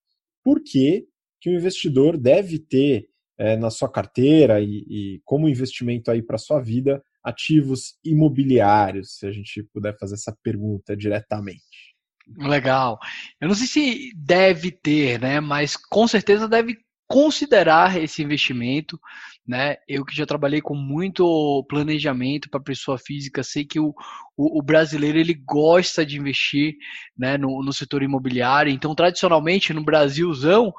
por 0.43 0.63
que, 0.63 1.07
que 1.41 1.51
o 1.51 1.55
investidor 1.55 2.17
deve 2.17 2.59
ter 2.59 3.09
é, 3.39 3.57
na 3.57 3.71
sua 3.71 3.91
carteira 3.91 4.61
e, 4.61 4.85
e 4.89 5.21
como 5.25 5.49
investimento 5.49 6.11
aí 6.11 6.23
para 6.23 6.39
sua 6.39 6.61
vida 6.61 7.03
ativos 7.25 7.95
imobiliários, 8.05 9.19
se 9.19 9.27
a 9.27 9.33
gente 9.33 9.63
puder 9.73 9.97
fazer 9.99 10.15
essa 10.15 10.37
pergunta 10.43 10.97
diretamente. 10.97 11.95
Legal. 12.39 12.99
Eu 13.41 13.49
não 13.49 13.55
sei 13.55 13.67
se 13.67 14.13
deve 14.17 14.71
ter, 14.71 15.21
né? 15.21 15.41
Mas 15.41 15.77
com 15.77 16.07
certeza 16.07 16.49
deve 16.49 16.79
considerar 17.07 18.03
esse 18.03 18.23
investimento, 18.23 18.99
né? 19.47 19.77
Eu 19.87 20.05
que 20.05 20.17
já 20.17 20.25
trabalhei 20.25 20.61
com 20.61 20.75
muito 20.75 21.65
planejamento 21.69 22.49
para 22.49 22.61
pessoa 22.61 22.99
física, 22.99 23.43
sei 23.43 23.65
que 23.65 23.79
o, 23.79 23.95
o, 24.37 24.59
o, 24.59 24.63
brasileiro 24.63 25.19
ele 25.19 25.35
gosta 25.35 26.05
de 26.05 26.19
investir, 26.19 26.75
né, 27.17 27.37
no, 27.37 27.63
no 27.63 27.73
setor 27.73 28.03
imobiliário. 28.03 28.73
Então, 28.73 28.95
tradicionalmente 28.95 29.73
no 29.75 29.85
Brasilzão, 29.85 30.73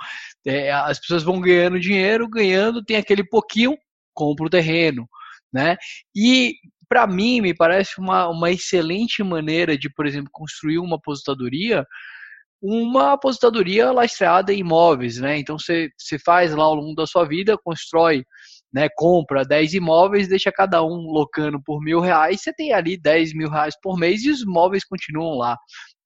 é, 0.45 0.71
as 0.71 0.99
pessoas 0.99 1.23
vão 1.23 1.39
ganhando 1.39 1.79
dinheiro, 1.79 2.27
ganhando, 2.27 2.83
tem 2.83 2.97
aquele 2.97 3.23
pouquinho, 3.23 3.77
compra 4.13 4.47
o 4.47 4.49
terreno, 4.49 5.07
né? 5.55 5.77
E 6.13 6.55
para 6.87 7.07
mim 7.07 7.39
me 7.41 7.55
parece 7.55 7.97
uma, 7.97 8.27
uma 8.27 8.51
excelente 8.51 9.23
maneira 9.23 9.77
de, 9.77 9.89
por 9.89 10.05
exemplo, 10.05 10.29
construir 10.31 10.77
uma 10.77 10.97
aposentadoria 10.97 11.85
uma 12.61 13.13
aposentadoria 13.13 13.91
lastreada 13.91 14.51
em 14.51 14.59
imóveis, 14.59 15.17
né? 15.17 15.37
Então 15.37 15.57
você, 15.59 15.89
você 15.97 16.17
faz 16.17 16.51
lá 16.53 16.63
ao 16.63 16.73
longo 16.73 16.95
da 16.95 17.05
sua 17.05 17.23
vida, 17.23 17.57
constrói, 17.63 18.25
né? 18.73 18.87
Compra 18.95 19.45
10 19.45 19.75
imóveis, 19.75 20.27
deixa 20.27 20.51
cada 20.51 20.83
um 20.83 21.11
locando 21.11 21.61
por 21.63 21.79
mil 21.81 21.99
reais, 21.99 22.41
você 22.41 22.51
tem 22.53 22.73
ali 22.73 22.97
10 22.97 23.33
mil 23.35 23.49
reais 23.49 23.75
por 23.83 23.99
mês 23.99 24.23
e 24.23 24.31
os 24.31 24.41
imóveis 24.41 24.83
continuam 24.83 25.37
lá, 25.37 25.55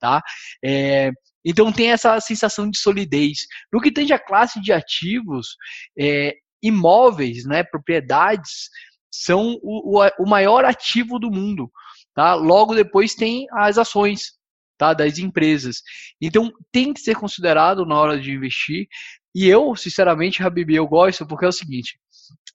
tá? 0.01 0.21
É, 0.63 1.11
então 1.45 1.71
tem 1.71 1.91
essa 1.91 2.19
sensação 2.19 2.69
de 2.69 2.77
solidez. 2.77 3.37
No 3.71 3.79
que 3.79 3.91
tende 3.91 4.11
à 4.11 4.19
classe 4.19 4.59
de 4.59 4.73
ativos, 4.73 5.55
é, 5.97 6.33
imóveis, 6.61 7.45
né? 7.45 7.63
Propriedades 7.63 8.69
são 9.11 9.59
o, 9.61 9.99
o, 9.99 10.09
o 10.19 10.29
maior 10.29 10.65
ativo 10.65 11.19
do 11.19 11.31
mundo, 11.31 11.71
tá? 12.13 12.33
Logo 12.35 12.75
depois 12.75 13.15
tem 13.15 13.47
as 13.51 13.77
ações, 13.77 14.33
tá, 14.77 14.93
das 14.93 15.17
empresas. 15.17 15.81
Então, 16.21 16.51
tem 16.71 16.93
que 16.93 17.01
ser 17.01 17.15
considerado 17.15 17.85
na 17.85 17.99
hora 17.99 18.19
de 18.19 18.31
investir. 18.31 18.87
E 19.35 19.47
eu, 19.47 19.75
sinceramente, 19.75 20.41
Habib, 20.41 20.71
eu 20.71 20.87
gosto 20.87 21.27
porque 21.27 21.45
é 21.45 21.47
o 21.49 21.51
seguinte: 21.51 21.99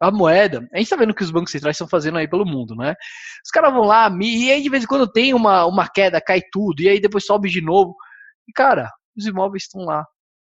a 0.01 0.11
moeda, 0.11 0.59
a 0.73 0.79
gente 0.79 0.87
está 0.87 0.97
vendo 0.97 1.11
o 1.11 1.15
que 1.15 1.23
os 1.23 1.31
bancos 1.31 1.53
centrais 1.53 1.77
estão 1.77 1.89
fazendo 1.89 2.19
aí 2.19 2.29
pelo 2.29 2.45
mundo, 2.47 2.75
né? 2.75 2.95
Os 3.45 3.51
caras 3.51 3.73
vão 3.73 3.83
lá, 3.83 4.11
e 4.21 4.51
aí 4.51 4.63
de 4.63 4.71
vez 4.71 4.85
em 4.85 4.87
quando 4.87 5.11
tem 5.11 5.35
uma, 5.35 5.67
uma 5.67 5.89
queda, 5.89 6.21
cai 6.21 6.41
tudo, 6.51 6.83
e 6.83 6.89
aí 6.89 7.01
depois 7.01 7.27
sobe 7.27 7.49
de 7.49 7.61
novo. 7.61 7.95
E, 8.49 8.53
cara, 8.53 8.91
os 9.17 9.27
imóveis 9.27 9.65
estão 9.65 9.83
lá. 9.83 10.05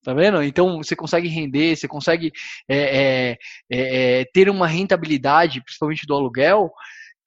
Tá 0.03 0.15
vendo? 0.15 0.43
Então 0.43 0.79
você 0.79 0.97
consegue 0.97 1.29
render, 1.29 1.77
você 1.77 1.87
consegue 1.87 2.33
é, 2.69 2.79
é, 2.79 3.39
é, 3.71 4.21
é 4.21 4.25
ter 4.33 4.49
uma 4.49 4.67
rentabilidade, 4.67 5.63
principalmente 5.63 6.07
do 6.07 6.15
aluguel, 6.15 6.71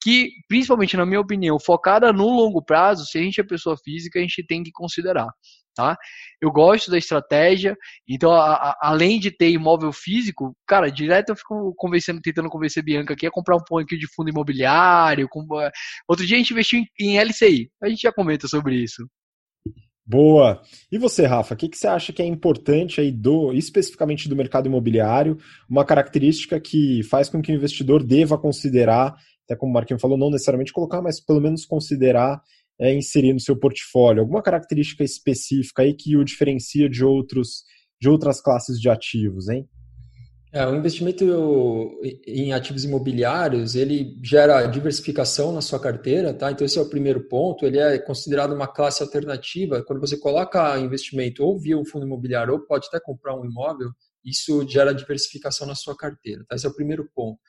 que, 0.02 0.30
principalmente 0.48 0.96
na 0.96 1.06
minha 1.06 1.20
opinião, 1.20 1.58
focada 1.58 2.12
no 2.12 2.26
longo 2.26 2.62
prazo, 2.62 3.06
se 3.06 3.18
a 3.18 3.22
gente 3.22 3.40
é 3.40 3.44
pessoa 3.44 3.76
física, 3.82 4.18
a 4.18 4.22
gente 4.22 4.44
tem 4.46 4.62
que 4.62 4.72
considerar. 4.72 5.28
Tá? 5.74 5.96
Eu 6.40 6.52
gosto 6.52 6.90
da 6.90 6.98
estratégia, 6.98 7.76
então 8.08 8.32
a, 8.32 8.54
a, 8.54 8.78
além 8.82 9.18
de 9.18 9.30
ter 9.30 9.50
imóvel 9.50 9.92
físico, 9.92 10.56
cara, 10.68 10.90
direto 10.90 11.30
eu 11.30 11.36
fico 11.36 11.74
convencendo, 11.76 12.20
tentando 12.20 12.48
convencer 12.48 12.80
a 12.82 12.84
Bianca 12.84 13.14
aqui 13.14 13.26
a 13.26 13.30
comprar 13.30 13.56
um 13.56 13.64
pouquinho 13.66 14.00
de 14.00 14.06
fundo 14.14 14.30
imobiliário. 14.30 15.26
Com... 15.28 15.46
Outro 16.08 16.24
dia 16.26 16.36
a 16.36 16.38
gente 16.38 16.52
investiu 16.52 16.80
em, 16.80 16.86
em 17.00 17.18
LCI, 17.18 17.70
a 17.82 17.88
gente 17.88 18.02
já 18.02 18.12
comenta 18.12 18.46
sobre 18.46 18.76
isso. 18.76 19.04
Boa. 20.06 20.60
E 20.92 20.98
você, 20.98 21.24
Rafa, 21.24 21.54
o 21.54 21.56
que, 21.56 21.68
que 21.68 21.78
você 21.78 21.86
acha 21.86 22.12
que 22.12 22.20
é 22.20 22.26
importante 22.26 23.00
aí 23.00 23.10
do, 23.10 23.52
especificamente 23.54 24.28
do 24.28 24.36
mercado 24.36 24.66
imobiliário, 24.66 25.38
uma 25.68 25.84
característica 25.84 26.60
que 26.60 27.02
faz 27.04 27.28
com 27.28 27.40
que 27.40 27.50
o 27.50 27.54
investidor 27.54 28.02
deva 28.02 28.36
considerar 28.36 29.16
até 29.44 29.54
como 29.56 29.70
o 29.70 29.74
Marquinhos 29.74 30.00
falou, 30.00 30.18
não 30.18 30.30
necessariamente 30.30 30.72
colocar, 30.72 31.02
mas 31.02 31.20
pelo 31.20 31.40
menos 31.40 31.64
considerar 31.64 32.42
é, 32.80 32.94
inserir 32.94 33.32
no 33.32 33.40
seu 33.40 33.56
portfólio? 33.56 34.22
Alguma 34.22 34.42
característica 34.42 35.04
específica 35.04 35.82
aí 35.82 35.94
que 35.94 36.16
o 36.16 36.24
diferencia 36.24 36.88
de, 36.88 37.04
outros, 37.04 37.64
de 38.00 38.08
outras 38.08 38.40
classes 38.40 38.80
de 38.80 38.88
ativos, 38.88 39.48
hein? 39.48 39.68
É, 40.54 40.64
o 40.68 40.76
investimento 40.76 42.00
em 42.24 42.52
ativos 42.52 42.84
imobiliários, 42.84 43.74
ele 43.74 44.16
gera 44.22 44.64
diversificação 44.66 45.52
na 45.52 45.60
sua 45.60 45.80
carteira, 45.80 46.32
tá? 46.32 46.52
Então 46.52 46.64
esse 46.64 46.78
é 46.78 46.80
o 46.80 46.88
primeiro 46.88 47.26
ponto, 47.28 47.66
ele 47.66 47.76
é 47.76 47.98
considerado 47.98 48.54
uma 48.54 48.68
classe 48.68 49.02
alternativa. 49.02 49.82
Quando 49.82 49.98
você 49.98 50.16
coloca 50.16 50.78
investimento 50.78 51.42
ou 51.42 51.58
via 51.58 51.76
um 51.76 51.84
fundo 51.84 52.06
imobiliário 52.06 52.52
ou 52.54 52.60
pode 52.60 52.86
até 52.86 53.00
comprar 53.00 53.34
um 53.34 53.44
imóvel, 53.44 53.90
isso 54.24 54.64
gera 54.68 54.94
diversificação 54.94 55.66
na 55.66 55.74
sua 55.74 55.96
carteira, 55.96 56.44
tá? 56.48 56.54
Esse 56.54 56.66
é 56.66 56.68
o 56.68 56.74
primeiro 56.74 57.10
ponto. 57.12 57.40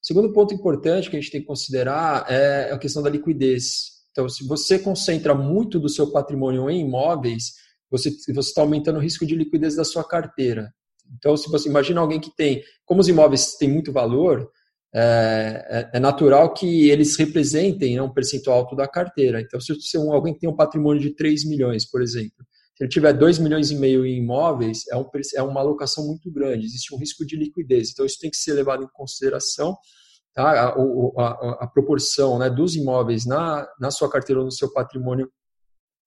Segundo 0.00 0.32
ponto 0.32 0.54
importante 0.54 1.10
que 1.10 1.16
a 1.16 1.20
gente 1.20 1.32
tem 1.32 1.40
que 1.40 1.48
considerar 1.48 2.26
é 2.30 2.70
a 2.70 2.78
questão 2.78 3.02
da 3.02 3.10
liquidez. 3.10 4.04
Então, 4.12 4.28
se 4.28 4.46
você 4.46 4.78
concentra 4.78 5.34
muito 5.34 5.80
do 5.80 5.88
seu 5.88 6.12
patrimônio 6.12 6.70
em 6.70 6.82
imóveis, 6.82 7.54
você 7.90 8.08
está 8.08 8.62
aumentando 8.62 8.98
o 8.98 9.02
risco 9.02 9.26
de 9.26 9.34
liquidez 9.34 9.74
da 9.74 9.84
sua 9.84 10.04
carteira. 10.04 10.72
Então, 11.16 11.36
se 11.36 11.50
você 11.50 11.68
imagina 11.68 12.00
alguém 12.00 12.20
que 12.20 12.34
tem, 12.34 12.62
como 12.84 13.00
os 13.00 13.08
imóveis 13.08 13.54
têm 13.56 13.68
muito 13.68 13.92
valor, 13.92 14.50
é, 14.94 15.88
é, 15.92 15.96
é 15.96 16.00
natural 16.00 16.52
que 16.52 16.90
eles 16.90 17.16
representem 17.16 17.96
né, 17.96 18.02
um 18.02 18.12
percentual 18.12 18.58
alto 18.58 18.76
da 18.76 18.86
carteira. 18.86 19.40
Então, 19.40 19.60
se, 19.60 19.74
se 19.80 19.96
alguém 19.96 20.36
tem 20.36 20.48
um 20.48 20.56
patrimônio 20.56 21.00
de 21.00 21.14
3 21.14 21.46
milhões, 21.46 21.88
por 21.88 22.02
exemplo, 22.02 22.44
se 22.76 22.84
ele 22.84 22.90
tiver 22.90 23.12
2 23.12 23.38
milhões 23.38 23.70
e 23.70 23.76
meio 23.76 24.04
em 24.04 24.18
imóveis, 24.18 24.82
é, 24.90 24.96
um, 24.96 25.08
é 25.34 25.42
uma 25.42 25.60
alocação 25.60 26.06
muito 26.06 26.30
grande, 26.30 26.66
existe 26.66 26.94
um 26.94 26.98
risco 26.98 27.24
de 27.24 27.36
liquidez. 27.36 27.90
Então, 27.90 28.04
isso 28.04 28.18
tem 28.20 28.30
que 28.30 28.36
ser 28.36 28.52
levado 28.52 28.84
em 28.84 28.88
consideração, 28.92 29.76
tá? 30.34 30.50
a, 30.50 30.68
a, 30.68 31.64
a 31.64 31.66
proporção 31.66 32.38
né, 32.38 32.50
dos 32.50 32.76
imóveis 32.76 33.24
na, 33.24 33.66
na 33.80 33.90
sua 33.90 34.10
carteira 34.10 34.40
ou 34.40 34.44
no 34.44 34.52
seu 34.52 34.70
patrimônio 34.72 35.30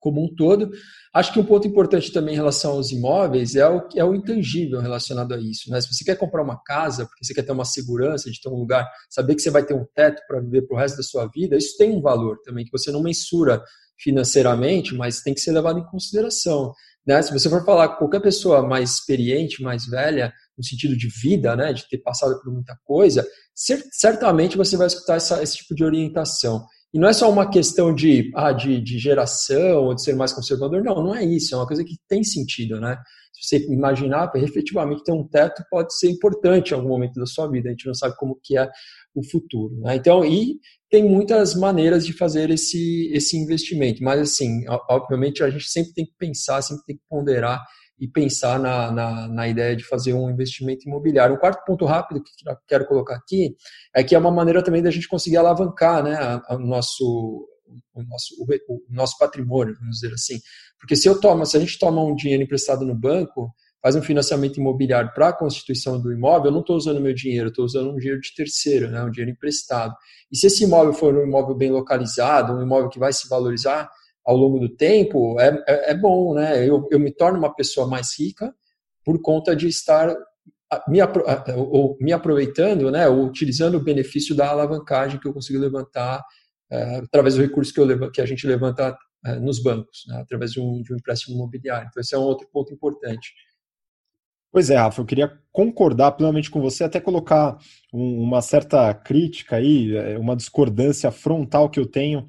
como 0.06 0.24
um 0.24 0.36
todo. 0.36 0.70
Acho 1.12 1.34
que 1.34 1.40
um 1.40 1.44
ponto 1.44 1.68
importante 1.68 2.12
também 2.12 2.36
em 2.36 2.38
relação 2.38 2.74
aos 2.74 2.92
imóveis 2.92 3.56
é 3.56 3.68
o, 3.68 3.88
é 3.96 4.06
o 4.06 4.14
intangível 4.14 4.80
relacionado 4.80 5.34
a 5.34 5.40
isso. 5.40 5.72
Né? 5.72 5.82
Se 5.82 5.92
você 5.92 6.06
quer 6.06 6.16
comprar 6.16 6.44
uma 6.44 6.62
casa, 6.62 7.08
porque 7.08 7.26
você 7.26 7.34
quer 7.34 7.42
ter 7.42 7.52
uma 7.52 7.66
segurança 7.66 8.30
de 8.30 8.40
ter 8.40 8.50
um 8.50 8.56
lugar, 8.56 8.88
saber 9.10 9.34
que 9.34 9.42
você 9.42 9.50
vai 9.50 9.66
ter 9.66 9.74
um 9.74 9.84
teto 9.96 10.22
para 10.28 10.40
viver 10.42 10.68
para 10.68 10.76
o 10.76 10.80
resto 10.80 10.98
da 10.98 11.02
sua 11.02 11.26
vida, 11.34 11.58
isso 11.58 11.76
tem 11.76 11.92
um 11.92 12.02
valor 12.02 12.38
também, 12.44 12.66
que 12.66 12.72
você 12.72 12.92
não 12.92 13.02
mensura 13.02 13.64
financeiramente, 13.98 14.94
mas 14.94 15.22
tem 15.22 15.34
que 15.34 15.42
ser 15.42 15.54
levado 15.54 15.80
em 15.80 15.86
consideração. 15.86 16.72
Né? 17.08 17.20
Se 17.24 17.34
você 17.34 17.50
for 17.50 17.66
falar 17.66 17.90
com 17.90 17.96
qualquer 17.96 18.22
pessoa 18.22 18.62
mais 18.62 18.92
experiente, 18.92 19.64
mais 19.64 19.88
velha, 19.88 20.32
no 20.56 20.64
sentido 20.64 20.96
de 20.96 21.08
vida, 21.08 21.56
né, 21.56 21.74
de 21.74 21.90
ter 21.90 21.98
passado 21.98 22.40
por 22.40 22.54
muita 22.54 22.78
coisa, 22.84 23.26
certamente 23.92 24.56
você 24.56 24.78
vai 24.78 24.88
escutar 24.88 25.16
essa, 25.16 25.42
esse 25.42 25.58
tipo 25.58 25.74
de 25.74 25.84
orientação. 25.84 26.64
E 26.96 26.98
não 26.98 27.10
é 27.10 27.14
só 27.14 27.30
uma 27.30 27.50
questão 27.50 27.94
de, 27.94 28.32
ah, 28.34 28.54
de, 28.54 28.80
de 28.80 28.98
geração 28.98 29.84
ou 29.84 29.94
de 29.94 30.02
ser 30.02 30.16
mais 30.16 30.32
conservador, 30.32 30.82
não, 30.82 31.04
não 31.04 31.14
é 31.14 31.26
isso, 31.26 31.54
é 31.54 31.58
uma 31.58 31.68
coisa 31.68 31.84
que 31.84 31.98
tem 32.08 32.24
sentido, 32.24 32.80
né? 32.80 32.98
Se 33.34 33.50
você 33.50 33.66
imaginar, 33.70 34.32
efetivamente 34.38 35.04
ter 35.04 35.12
um 35.12 35.28
teto 35.28 35.62
pode 35.70 35.94
ser 35.94 36.10
importante 36.10 36.72
em 36.72 36.74
algum 36.74 36.88
momento 36.88 37.20
da 37.20 37.26
sua 37.26 37.52
vida, 37.52 37.68
a 37.68 37.72
gente 37.72 37.86
não 37.86 37.94
sabe 37.94 38.16
como 38.16 38.40
que 38.42 38.58
é 38.58 38.72
o 39.14 39.22
futuro, 39.30 39.76
né? 39.82 39.98
Então, 39.98 40.24
e 40.24 40.58
tem 40.90 41.04
muitas 41.04 41.54
maneiras 41.54 42.06
de 42.06 42.14
fazer 42.14 42.50
esse, 42.50 43.12
esse 43.14 43.36
investimento, 43.36 44.02
mas 44.02 44.22
assim, 44.22 44.64
obviamente 44.90 45.44
a 45.44 45.50
gente 45.50 45.68
sempre 45.70 45.94
tem 45.94 46.06
que 46.06 46.14
pensar, 46.18 46.62
sempre 46.62 46.86
tem 46.86 46.96
que 46.96 47.04
ponderar 47.10 47.62
e 48.00 48.08
pensar 48.08 48.60
na, 48.60 48.92
na, 48.92 49.28
na, 49.28 49.48
ideia 49.48 49.76
de 49.76 49.84
fazer 49.84 50.14
um 50.14 50.30
investimento 50.30 50.88
imobiliário. 50.88 51.36
Um 51.36 51.40
quarto 51.40 51.64
ponto 51.66 51.86
rápido 51.86 52.22
que 52.22 52.32
quero 52.68 52.86
colocar 52.86 53.16
aqui 53.16 53.56
é 53.94 54.04
que 54.04 54.14
é 54.14 54.20
uma 54.20 54.32
maneira 54.32 54.64
também 54.64 54.84
da 54.84 54.92
gente 54.92 55.08
conseguir 55.08 55.38
alavancar 55.38 56.04
né, 56.04 56.42
o, 56.50 56.60
nosso, 56.60 57.48
o, 57.94 58.04
nosso, 58.04 58.36
o, 58.68 58.82
nosso 58.90 59.18
patrimônio, 59.18 59.76
vamos 59.80 60.00
dizer 60.00 60.14
assim. 60.14 60.40
Porque 60.78 60.96
se 60.96 61.08
eu 61.08 61.20
tomo, 61.20 61.46
se 61.46 61.56
a 61.56 61.60
gente 61.60 61.80
toma 61.80 62.04
um 62.04 62.16
dinheiro 62.16 62.44
emprestado 62.44 62.86
no 62.86 62.94
banco, 62.94 63.54
faz 63.82 63.96
um 63.96 64.02
financiamento 64.02 64.60
imobiliário 64.60 65.12
para 65.14 65.30
a 65.30 65.34
constituição 65.34 66.02
do 66.02 66.12
imóvel, 66.12 66.48
eu 66.48 66.52
não 66.52 66.62
estou 66.62 66.76
usando 66.76 67.00
meu 67.00 67.14
dinheiro, 67.14 67.50
estou 67.50 67.64
usando 67.64 67.92
um 67.92 67.98
dinheiro 67.98 68.20
de 68.20 68.34
terceiro, 68.36 68.90
né, 68.90 69.04
um 69.04 69.12
dinheiro 69.12 69.32
emprestado. 69.32 69.96
E 70.32 70.36
se 70.36 70.48
esse 70.48 70.64
imóvel 70.64 70.92
for 70.92 71.16
um 71.16 71.24
imóvel 71.24 71.56
bem 71.56 71.72
localizado, 71.72 72.54
um 72.54 72.62
imóvel 72.62 72.90
que 72.90 73.00
vai 73.00 73.14
se 73.14 73.30
valorizar, 73.30 73.90
ao 74.26 74.36
longo 74.36 74.60
do 74.60 74.70
tempo, 74.70 75.40
é, 75.40 75.64
é, 75.68 75.92
é 75.92 75.94
bom, 75.96 76.34
né? 76.34 76.68
Eu, 76.68 76.88
eu 76.92 77.00
me 77.00 77.12
torno 77.12 77.38
uma 77.38 77.54
pessoa 77.54 77.88
mais 77.88 78.20
rica 78.20 78.54
por 79.04 79.22
conta 79.22 79.56
de 79.56 79.68
estar 79.68 80.16
me, 80.88 81.00
ou, 81.56 81.98
me 82.00 82.12
aproveitando, 82.12 82.92
né, 82.92 83.08
ou 83.08 83.26
utilizando 83.26 83.76
o 83.76 83.84
benefício 83.84 84.36
da 84.36 84.50
alavancagem 84.50 85.20
que 85.20 85.28
eu 85.28 85.34
consigo 85.34 85.60
levantar 85.60 86.24
é, 86.72 86.98
através 86.98 87.36
do 87.36 87.42
recurso 87.42 87.74
que, 87.74 87.80
eu, 87.80 88.12
que 88.12 88.22
a 88.22 88.26
gente 88.26 88.48
levanta 88.48 88.98
é, 89.26 89.36
nos 89.36 89.62
bancos, 89.62 90.04
né, 90.08 90.18
através 90.22 90.52
de 90.52 90.60
um, 90.60 90.82
de 90.82 90.94
um 90.94 90.98
empréstimo 90.98 91.36
imobiliário. 91.36 91.88
Então, 91.90 92.02
esse 92.02 92.16
é 92.16 92.18
um 92.18 92.24
outro 92.24 92.48
ponto 92.52 92.74
importante. 92.74 93.34
Pois 94.52 94.70
é, 94.70 94.78
Rafa, 94.78 95.02
eu 95.02 95.06
queria 95.06 95.38
concordar 95.52 96.14
plenamente 96.14 96.50
com 96.50 96.62
você, 96.62 96.84
até 96.84 97.00
colocar 97.00 97.58
um, 97.94 98.22
uma 98.22 98.42
certa 98.42 98.94
crítica 98.94 99.58
aí, 99.58 99.96
é, 99.96 100.18
uma 100.18 100.36
discordância 100.36 101.12
frontal 101.12 101.70
que 101.70 101.80
eu 101.80 101.86
tenho 101.86 102.26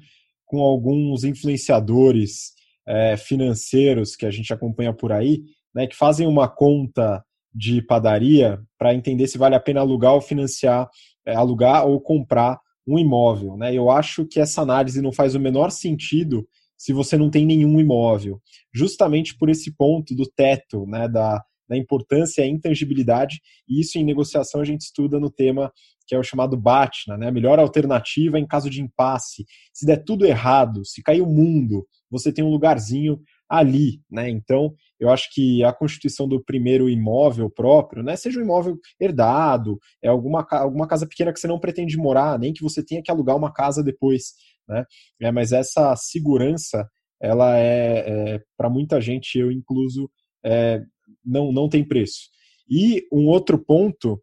com 0.47 0.61
alguns 0.61 1.23
influenciadores 1.23 2.53
é, 2.87 3.15
financeiros 3.17 4.15
que 4.15 4.25
a 4.25 4.31
gente 4.31 4.51
acompanha 4.51 4.93
por 4.93 5.11
aí, 5.11 5.43
né, 5.75 5.85
que 5.85 5.95
fazem 5.95 6.25
uma 6.25 6.47
conta 6.47 7.23
de 7.53 7.81
padaria 7.81 8.59
para 8.77 8.93
entender 8.93 9.27
se 9.27 9.37
vale 9.37 9.55
a 9.55 9.59
pena 9.59 9.81
alugar 9.81 10.13
ou 10.13 10.21
financiar, 10.21 10.89
é, 11.25 11.35
alugar 11.35 11.85
ou 11.85 11.99
comprar 11.99 12.59
um 12.87 12.97
imóvel. 12.97 13.57
Né? 13.57 13.73
Eu 13.73 13.91
acho 13.91 14.25
que 14.25 14.39
essa 14.39 14.61
análise 14.61 15.01
não 15.01 15.11
faz 15.11 15.35
o 15.35 15.39
menor 15.39 15.69
sentido 15.69 16.47
se 16.77 16.93
você 16.93 17.17
não 17.17 17.29
tem 17.29 17.45
nenhum 17.45 17.79
imóvel, 17.79 18.39
justamente 18.73 19.35
por 19.35 19.49
esse 19.49 19.75
ponto 19.75 20.15
do 20.15 20.25
teto, 20.25 20.85
né, 20.85 21.07
da, 21.09 21.43
da 21.67 21.75
importância 21.75 22.45
e 22.45 22.49
intangibilidade, 22.49 23.41
e 23.67 23.81
isso 23.81 23.97
em 23.97 24.03
negociação 24.03 24.61
a 24.61 24.63
gente 24.63 24.81
estuda 24.81 25.19
no 25.19 25.31
tema 25.31 25.73
que 26.07 26.15
é 26.15 26.19
o 26.19 26.23
chamado 26.23 26.55
BATNA, 26.55 27.17
né, 27.17 27.27
a 27.27 27.31
melhor 27.31 27.59
alternativa 27.59 28.39
em 28.39 28.47
caso 28.47 28.69
de 28.69 28.81
impasse. 28.81 29.45
Se 29.73 29.85
der 29.85 30.03
tudo 30.03 30.25
errado, 30.25 30.85
se 30.85 31.03
cair 31.03 31.21
o 31.21 31.27
mundo, 31.27 31.85
você 32.09 32.31
tem 32.31 32.43
um 32.43 32.49
lugarzinho 32.49 33.19
ali, 33.49 34.01
né? 34.09 34.29
Então, 34.29 34.73
eu 34.99 35.09
acho 35.09 35.29
que 35.33 35.63
a 35.63 35.71
constituição 35.71 36.27
do 36.27 36.43
primeiro 36.43 36.89
imóvel 36.89 37.49
próprio, 37.49 38.03
né, 38.03 38.15
seja 38.15 38.39
um 38.39 38.43
imóvel 38.43 38.77
herdado, 38.99 39.77
é 40.03 40.07
alguma, 40.07 40.45
alguma 40.49 40.87
casa 40.87 41.07
pequena 41.07 41.31
que 41.31 41.39
você 41.39 41.47
não 41.47 41.59
pretende 41.59 41.97
morar, 41.97 42.37
nem 42.39 42.53
que 42.53 42.63
você 42.63 42.83
tenha 42.83 43.01
que 43.01 43.11
alugar 43.11 43.35
uma 43.35 43.51
casa 43.53 43.83
depois, 43.83 44.33
né? 44.67 44.85
É, 45.21 45.31
mas 45.31 45.51
essa 45.51 45.95
segurança, 45.95 46.87
ela 47.21 47.57
é, 47.57 48.35
é 48.35 48.41
para 48.57 48.69
muita 48.69 48.99
gente, 49.01 49.37
eu 49.37 49.51
incluso, 49.51 50.09
é, 50.45 50.81
não, 51.25 51.51
não 51.51 51.69
tem 51.69 51.83
preço. 51.83 52.29
E 52.69 53.07
um 53.11 53.27
outro 53.27 53.57
ponto 53.57 54.21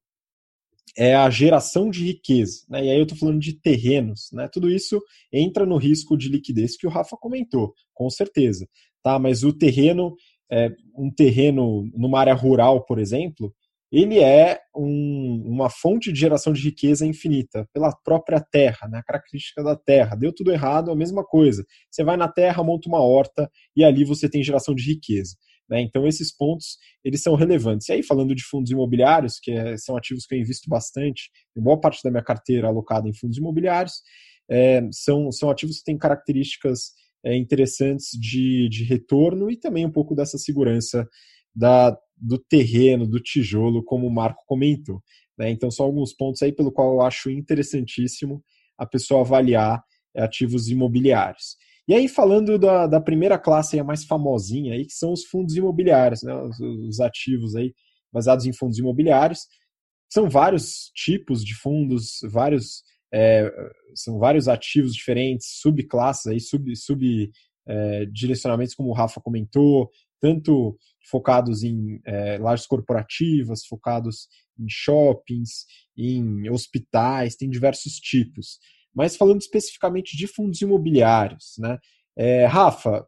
é 0.96 1.14
a 1.14 1.28
geração 1.28 1.90
de 1.90 2.04
riqueza. 2.04 2.64
Né? 2.68 2.86
E 2.86 2.90
aí 2.90 2.96
eu 2.96 3.02
estou 3.02 3.18
falando 3.18 3.40
de 3.40 3.52
terrenos. 3.52 4.30
Né? 4.32 4.48
Tudo 4.48 4.70
isso 4.70 5.02
entra 5.32 5.66
no 5.66 5.76
risco 5.76 6.16
de 6.16 6.28
liquidez 6.28 6.76
que 6.76 6.86
o 6.86 6.90
Rafa 6.90 7.16
comentou, 7.16 7.74
com 7.92 8.08
certeza. 8.08 8.68
Tá? 9.02 9.18
Mas 9.18 9.42
o 9.42 9.52
terreno, 9.52 10.14
é, 10.50 10.70
um 10.96 11.10
terreno 11.10 11.88
numa 11.94 12.20
área 12.20 12.34
rural, 12.34 12.84
por 12.84 12.98
exemplo, 12.98 13.52
ele 13.92 14.18
é 14.18 14.58
um, 14.74 15.42
uma 15.46 15.70
fonte 15.70 16.12
de 16.12 16.18
geração 16.18 16.52
de 16.52 16.60
riqueza 16.62 17.06
infinita, 17.06 17.68
pela 17.72 17.92
própria 18.04 18.40
terra, 18.40 18.88
né? 18.88 18.98
a 18.98 19.04
característica 19.04 19.62
da 19.62 19.76
terra. 19.76 20.16
Deu 20.16 20.34
tudo 20.34 20.50
errado, 20.50 20.90
a 20.90 20.96
mesma 20.96 21.24
coisa. 21.24 21.64
Você 21.90 22.02
vai 22.02 22.16
na 22.16 22.26
terra, 22.26 22.64
monta 22.64 22.88
uma 22.88 23.00
horta 23.00 23.48
e 23.76 23.84
ali 23.84 24.04
você 24.04 24.28
tem 24.28 24.42
geração 24.42 24.74
de 24.74 24.82
riqueza. 24.82 25.36
Né? 25.68 25.80
Então, 25.80 26.06
esses 26.06 26.34
pontos 26.34 26.76
eles 27.04 27.22
são 27.22 27.34
relevantes. 27.34 27.88
E 27.88 27.92
aí, 27.92 28.02
falando 28.02 28.34
de 28.34 28.44
fundos 28.44 28.70
imobiliários, 28.70 29.38
que 29.40 29.50
é, 29.50 29.76
são 29.76 29.96
ativos 29.96 30.26
que 30.26 30.34
eu 30.34 30.38
invisto 30.38 30.68
bastante, 30.68 31.30
boa 31.56 31.80
parte 31.80 32.02
da 32.02 32.10
minha 32.10 32.22
carteira 32.22 32.68
alocada 32.68 33.08
em 33.08 33.14
fundos 33.14 33.38
imobiliários, 33.38 33.94
é, 34.50 34.82
são, 34.92 35.32
são 35.32 35.50
ativos 35.50 35.78
que 35.78 35.84
têm 35.84 35.96
características 35.96 36.92
é, 37.24 37.36
interessantes 37.36 38.10
de, 38.12 38.68
de 38.68 38.84
retorno 38.84 39.50
e 39.50 39.56
também 39.56 39.86
um 39.86 39.92
pouco 39.92 40.14
dessa 40.14 40.36
segurança 40.36 41.08
da, 41.54 41.96
do 42.16 42.38
terreno, 42.38 43.06
do 43.06 43.20
tijolo, 43.20 43.82
como 43.82 44.06
o 44.06 44.12
Marco 44.12 44.42
comentou. 44.46 45.02
Né? 45.38 45.50
Então, 45.50 45.70
são 45.70 45.86
alguns 45.86 46.12
pontos 46.12 46.42
aí 46.42 46.52
pelo 46.52 46.72
qual 46.72 46.94
eu 46.94 47.00
acho 47.00 47.30
interessantíssimo 47.30 48.42
a 48.76 48.86
pessoa 48.86 49.22
avaliar 49.22 49.82
ativos 50.16 50.68
imobiliários. 50.68 51.56
E 51.86 51.94
aí, 51.94 52.08
falando 52.08 52.58
da, 52.58 52.86
da 52.86 53.00
primeira 53.00 53.38
classe, 53.38 53.78
a 53.78 53.84
mais 53.84 54.04
famosinha, 54.04 54.74
aí, 54.74 54.86
que 54.86 54.94
são 54.94 55.12
os 55.12 55.24
fundos 55.24 55.54
imobiliários, 55.54 56.22
né, 56.22 56.34
os, 56.34 56.58
os 56.60 57.00
ativos 57.00 57.54
aí 57.54 57.74
baseados 58.12 58.46
em 58.46 58.52
fundos 58.52 58.78
imobiliários. 58.78 59.40
São 60.08 60.28
vários 60.28 60.90
tipos 60.94 61.44
de 61.44 61.54
fundos, 61.54 62.20
vários 62.30 62.82
é, 63.12 63.48
são 63.94 64.18
vários 64.18 64.48
ativos 64.48 64.92
diferentes, 64.92 65.60
subclasses, 65.60 66.26
aí, 66.26 66.40
sub, 66.40 66.74
sub 66.74 67.30
é, 67.66 68.06
direcionamentos, 68.06 68.74
como 68.74 68.88
o 68.90 68.92
Rafa 68.92 69.20
comentou, 69.20 69.88
tanto 70.20 70.76
focados 71.08 71.62
em 71.62 72.00
é, 72.04 72.38
lajes 72.38 72.66
corporativas, 72.66 73.64
focados 73.66 74.26
em 74.58 74.66
shoppings, 74.68 75.64
em 75.96 76.50
hospitais, 76.50 77.36
tem 77.36 77.48
diversos 77.48 77.94
tipos. 77.94 78.58
Mas 78.94 79.16
falando 79.16 79.40
especificamente 79.40 80.16
de 80.16 80.26
fundos 80.26 80.60
imobiliários, 80.60 81.54
né? 81.58 81.78
É, 82.16 82.46
Rafa, 82.46 83.04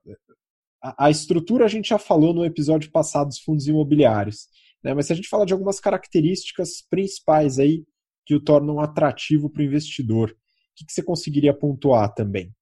a, 0.83 1.07
a, 1.07 1.11
estrutura 1.11 1.65
a 1.65 1.69
gente 1.69 1.89
já 1.91 1.99
falou 1.99 2.35
no 2.35 2.45
episódio 2.45 2.91
passado 2.91 3.29
dos 3.29 3.39
fundos 3.39 3.69
imobiliários, 3.69 4.49
né? 4.83 4.95
Mas 4.95 5.07
se 5.07 5.13
a 5.13 5.17
gente 5.17 5.29
falar 5.29 5.45
de 5.45 5.53
algumas 5.53 5.79
características 5.79 6.83
principais 6.91 7.59
aí 7.59 7.85
que 8.25 8.35
o 8.35 8.41
tornam 8.41 8.81
atrativo 8.81 9.49
para 9.49 9.61
o 9.63 9.65
investidor, 9.65 10.31
o 10.31 10.35
que, 10.75 10.85
que, 10.85 10.93
você 10.93 11.03
conseguiria 11.03 11.55
pontuar 11.55 12.13
também? 12.13 12.53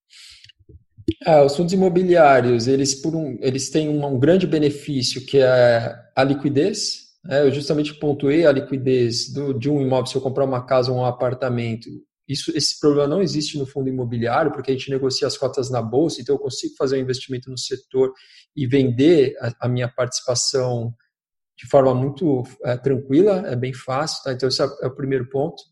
É, 1.27 1.43
os 1.43 1.57
fundos 1.57 1.73
imobiliários, 1.73 2.67
eles, 2.67 2.95
por 2.95 3.15
um, 3.15 3.37
eles 3.41 3.71
têm 3.71 3.89
um, 3.89 4.07
um 4.07 4.19
grande 4.19 4.47
benefício 4.47 5.25
que 5.25 5.39
é 5.39 5.95
a 6.15 6.23
liquidez. 6.23 7.05
Né? 7.25 7.43
Eu 7.43 7.51
justamente 7.51 7.95
pontuei 7.95 8.47
a 8.47 8.53
liquidez 8.53 9.33
do, 9.33 9.53
de 9.53 9.71
um 9.71 9.81
imóvel, 9.81 10.07
se 10.07 10.15
eu 10.15 10.21
comprar 10.21 10.45
uma 10.45 10.65
casa 10.65 10.93
ou 10.93 10.99
um 10.99 11.05
apartamento, 11.05 11.89
isso, 12.29 12.51
esse 12.57 12.81
problema 12.81 13.07
não 13.07 13.23
existe 13.23 13.59
no 13.59 13.67
fundo 13.67 13.89
imobiliário, 13.89 14.53
porque 14.53 14.71
a 14.71 14.75
gente 14.75 14.91
negocia 14.91 15.27
as 15.27 15.37
cotas 15.37 15.71
na 15.71 15.83
bolsa, 15.83 16.21
então 16.21 16.35
eu 16.35 16.39
consigo 16.39 16.75
fazer 16.77 16.97
um 16.97 17.01
investimento 17.01 17.51
no 17.51 17.59
setor 17.59 18.13
e 18.57 18.67
vender 18.67 19.37
a, 19.41 19.67
a 19.67 19.69
minha 19.69 19.89
participação 19.89 20.95
de 21.57 21.69
forma 21.69 21.95
muito 21.95 22.43
é, 22.65 22.77
tranquila, 22.77 23.47
é 23.47 23.55
bem 23.55 23.73
fácil. 23.73 24.23
Tá? 24.25 24.33
Então, 24.33 24.49
esse 24.49 24.63
é, 24.63 24.67
é 24.83 24.87
o 24.87 24.95
primeiro 24.95 25.29
ponto. 25.29 25.63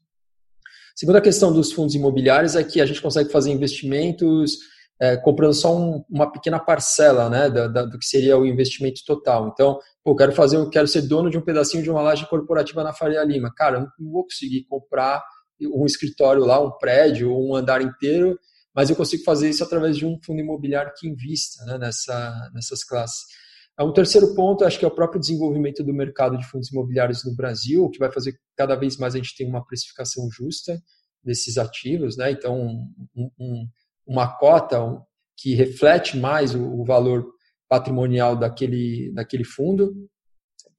Segunda 0.95 1.21
questão 1.21 1.53
dos 1.53 1.73
fundos 1.73 1.95
imobiliários 1.95 2.55
é 2.55 2.63
que 2.63 2.81
a 2.81 2.87
gente 2.87 3.01
consegue 3.01 3.31
fazer 3.31 3.51
investimentos 3.51 4.59
é, 5.01 5.17
comprando 5.17 5.55
só 5.55 5.77
um, 5.77 6.05
uma 6.09 6.31
pequena 6.31 6.61
parcela 6.61 7.29
né, 7.29 7.51
da, 7.51 7.67
da, 7.67 7.85
do 7.85 7.99
que 7.99 8.05
seria 8.05 8.39
o 8.39 8.47
investimento 8.47 9.01
total. 9.05 9.49
Então, 9.49 9.81
pô, 10.05 10.15
quero 10.15 10.33
fazer, 10.33 10.57
eu 10.57 10.71
quero 10.71 10.87
ser 10.87 11.03
dono 11.03 11.29
de 11.29 11.39
um 11.39 11.41
pedacinho 11.41 11.83
de 11.83 11.91
uma 11.91 12.03
laje 12.03 12.29
corporativa 12.29 12.85
na 12.85 12.93
Faria 12.93 13.25
Lima. 13.25 13.53
Cara, 13.53 13.79
eu 13.79 13.81
não 13.99 14.13
vou 14.13 14.25
conseguir 14.25 14.65
comprar 14.65 15.21
um 15.69 15.87
escritório 15.87 16.45
lá, 16.45 16.61
um 16.61 16.71
prédio, 16.79 17.37
um 17.37 17.55
andar 17.55 17.83
inteiro, 17.83 18.39
mas 18.75 18.91
eu 18.91 18.97
consigo 18.97 19.23
fazer 19.25 19.51
isso 19.51 19.63
através 19.63 19.97
de 19.97 20.07
um 20.07 20.19
fundo 20.25 20.41
imobiliário 20.41 20.93
que 20.97 21.09
invista 21.09 21.65
né, 21.65 21.79
nessa, 21.79 22.51
nessas 22.55 22.85
classes. 22.85 23.23
Um 23.81 23.93
terceiro 23.93 24.35
ponto, 24.35 24.65
acho 24.65 24.79
que 24.79 24.85
é 24.85 24.89
o 24.89 24.95
próprio 24.95 25.21
desenvolvimento 25.21 25.83
do 25.83 25.93
mercado 25.93 26.37
de 26.37 26.47
fundos 26.47 26.71
imobiliários 26.71 27.25
no 27.25 27.35
Brasil, 27.35 27.89
que 27.91 27.99
vai 27.99 28.13
fazer 28.13 28.33
que 28.33 28.39
cada 28.57 28.77
vez 28.77 28.97
mais 28.97 29.15
a 29.15 29.19
gente 29.19 29.35
tenha 29.37 29.49
uma 29.49 29.65
precificação 29.65 30.29
justa 30.31 30.81
desses 31.25 31.57
ativos, 31.59 32.17
né? 32.17 32.31
Então, 32.31 32.61
um, 33.17 33.31
um, 33.39 33.67
uma 34.07 34.37
cota 34.39 34.79
que 35.37 35.55
reflete 35.55 36.17
mais 36.17 36.55
o, 36.55 36.63
o 36.63 36.85
valor 36.85 37.27
patrimonial 37.69 38.37
daquele, 38.37 39.11
daquele 39.15 39.45
fundo. 39.45 39.95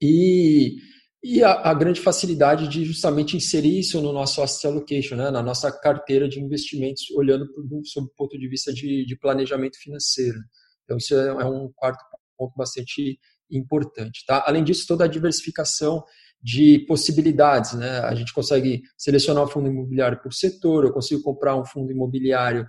E 0.00 0.76
e 1.26 1.42
a, 1.42 1.70
a, 1.70 1.72
grande 1.72 2.02
facilidade 2.02 2.68
de 2.68 2.84
justamente 2.84 3.34
inserir 3.34 3.78
isso 3.78 3.98
no 4.02 4.12
nosso 4.12 4.42
asset 4.42 4.66
allocation, 4.66 5.16
né? 5.16 5.30
na 5.30 5.42
nossa 5.42 5.72
carteira 5.72 6.28
de 6.28 6.38
investimentos, 6.38 7.10
olhando 7.12 7.46
sob 7.86 8.08
o 8.08 8.14
ponto 8.14 8.38
de 8.38 8.46
vista 8.46 8.70
de, 8.74 9.06
de 9.06 9.16
planejamento 9.16 9.78
financeiro. 9.78 10.38
Então, 10.84 10.98
isso 10.98 11.14
é, 11.14 11.28
é, 11.28 11.44
um 11.46 11.72
quarto 11.74 12.04
ponto 12.36 12.52
bastante 12.54 13.18
importante. 13.50 14.22
Tá? 14.26 14.44
Além 14.46 14.62
disso, 14.62 14.86
toda 14.86 15.04
a 15.04 15.08
diversificação 15.08 16.04
de 16.42 16.84
possibilidades. 16.86 17.72
Né? 17.72 18.00
A 18.00 18.14
gente 18.14 18.34
consegue 18.34 18.82
selecionar 18.98 19.44
um 19.44 19.48
fundo 19.48 19.68
imobiliário 19.68 20.20
por 20.22 20.34
setor, 20.34 20.84
eu 20.84 20.92
consigo 20.92 21.22
comprar 21.22 21.56
um 21.56 21.64
fundo 21.64 21.90
imobiliário 21.90 22.66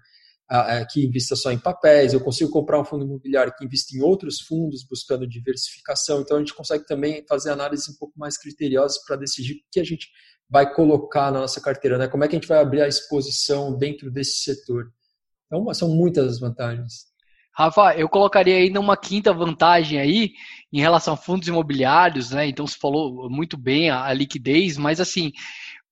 que 0.92 1.06
invista 1.06 1.36
só 1.36 1.52
em 1.52 1.58
papéis, 1.58 2.14
eu 2.14 2.20
consigo 2.20 2.52
comprar 2.52 2.80
um 2.80 2.86
fundo 2.86 3.04
imobiliário 3.04 3.54
que 3.58 3.66
invista 3.66 3.96
em 3.96 4.02
outros 4.02 4.42
fundos, 4.42 4.86
buscando 4.88 5.28
diversificação. 5.28 6.22
Então, 6.22 6.38
a 6.38 6.40
gente 6.40 6.54
consegue 6.54 6.86
também 6.86 7.26
fazer 7.28 7.52
análises 7.52 7.90
um 7.90 7.98
pouco 7.98 8.14
mais 8.18 8.38
criteriosas 8.38 9.04
para 9.06 9.16
decidir 9.16 9.54
o 9.54 9.58
que 9.72 9.80
a 9.80 9.84
gente 9.84 10.08
vai 10.50 10.72
colocar 10.72 11.32
na 11.32 11.40
nossa 11.40 11.60
carteira, 11.60 11.98
né? 11.98 12.08
como 12.08 12.24
é 12.24 12.28
que 12.28 12.36
a 12.36 12.40
gente 12.40 12.48
vai 12.48 12.60
abrir 12.60 12.82
a 12.82 12.88
exposição 12.88 13.76
dentro 13.76 14.12
desse 14.12 14.44
setor. 14.44 14.92
Então, 15.48 15.74
são 15.74 15.90
muitas 15.90 16.28
as 16.28 16.40
vantagens. 16.40 17.16
Rafa, 17.58 17.96
eu 17.96 18.10
colocaria 18.10 18.58
ainda 18.58 18.82
uma 18.82 18.98
quinta 18.98 19.34
vantagem 19.34 19.98
aí 19.98 20.34
em 20.74 20.82
relação 20.82 21.14
a 21.14 21.18
fundos 21.18 21.48
imobiliários, 21.48 22.32
né? 22.32 22.46
Então 22.48 22.68
você 22.68 22.78
falou 22.78 23.30
muito 23.30 23.58
bem 23.58 23.90
a, 23.90 24.04
a 24.04 24.14
liquidez, 24.14 24.78
mas 24.78 25.00
assim, 25.00 25.32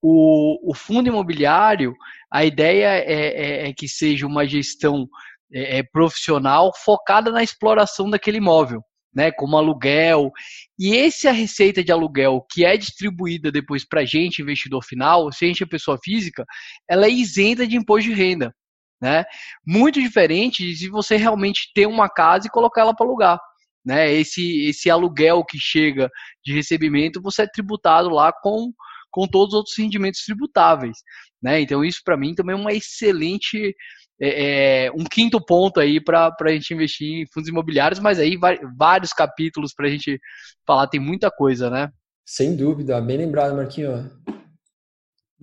o, 0.06 0.70
o 0.70 0.76
fundo 0.76 1.08
imobiliário, 1.08 1.96
a 2.30 2.44
ideia 2.44 2.88
é, 2.88 3.13
é, 3.13 3.70
é 3.70 3.74
que 3.74 3.88
seja 3.88 4.28
uma 4.28 4.46
gestão 4.46 5.08
é, 5.52 5.78
é, 5.78 5.84
profissional 5.84 6.74
focada 6.76 7.32
na 7.32 7.42
exploração 7.42 8.10
daquele 8.10 8.38
imóvel, 8.38 8.84
né, 9.16 9.32
como 9.32 9.56
aluguel. 9.56 10.30
E 10.78 10.98
essa 10.98 11.32
receita 11.32 11.82
de 11.82 11.89
aluguel 11.89 12.46
que 12.52 12.66
é 12.66 12.76
distribuída 12.76 13.50
depois 13.50 13.88
para 13.88 14.02
a 14.02 14.06
gente, 14.06 14.42
investidor 14.42 14.84
final, 14.84 15.32
se 15.32 15.46
a 15.46 15.48
gente 15.48 15.63
é 15.63 15.66
pessoa 15.66 15.98
física, 16.04 16.44
ela 16.89 17.06
é 17.06 17.10
isenta 17.10 17.66
de 17.66 17.78
imposto 17.78 18.10
de 18.10 18.16
renda. 18.16 18.54
Né? 19.02 19.24
Muito 19.66 20.02
diferente 20.02 20.66
de 20.66 20.76
se 20.76 20.89
você 20.89 21.16
realmente 21.16 21.72
ter 21.74 21.88
uma 21.88 22.10
casa 22.10 22.48
e 22.48 22.52
colocar 22.52 22.82
ela 22.82 22.96
para 22.96 23.06
alugar. 23.06 23.39
Né? 23.86 24.13
Esse, 24.13 24.66
esse 24.66 24.89
aluguel 24.89 25.46
que 25.46 25.58
chega 25.58 26.10
de 26.44 26.54
recebimento, 26.54 27.22
você 27.22 27.44
é 27.44 27.48
tributado 27.48 28.10
lá 28.10 28.34
com 28.34 28.74
com 29.13 29.28
todos 29.28 29.54
os 29.54 29.58
outros 29.60 29.78
rendimentos 29.78 30.21
tributáveis. 30.26 30.97
Né? 31.41 31.62
Então, 31.62 31.86
isso 31.86 32.02
para 32.04 32.17
mim 32.17 32.34
também 32.34 32.56
é 32.56 32.60
uma 32.60 32.73
excelente 32.73 33.73
é, 34.19 34.86
é 34.86 34.91
um 34.91 35.04
quinto 35.04 35.39
ponto 35.43 35.80
aí 35.80 36.04
para 36.04 36.36
a 36.41 36.49
gente 36.49 36.73
investir 36.73 37.21
em 37.21 37.28
fundos 37.32 37.49
imobiliários, 37.49 37.99
mas 37.99 38.19
aí 38.19 38.38
vários 38.78 39.13
capítulos 39.13 39.73
para 39.73 39.88
a 39.88 39.89
gente 39.89 40.19
falar, 40.65 40.88
tem 40.88 40.99
muita 40.99 41.30
coisa, 41.30 41.69
né? 41.69 41.89
Sem 42.26 42.56
dúvida, 42.56 42.99
bem 43.02 43.17
lembrado, 43.17 43.56
Marquinhos. 43.56 44.10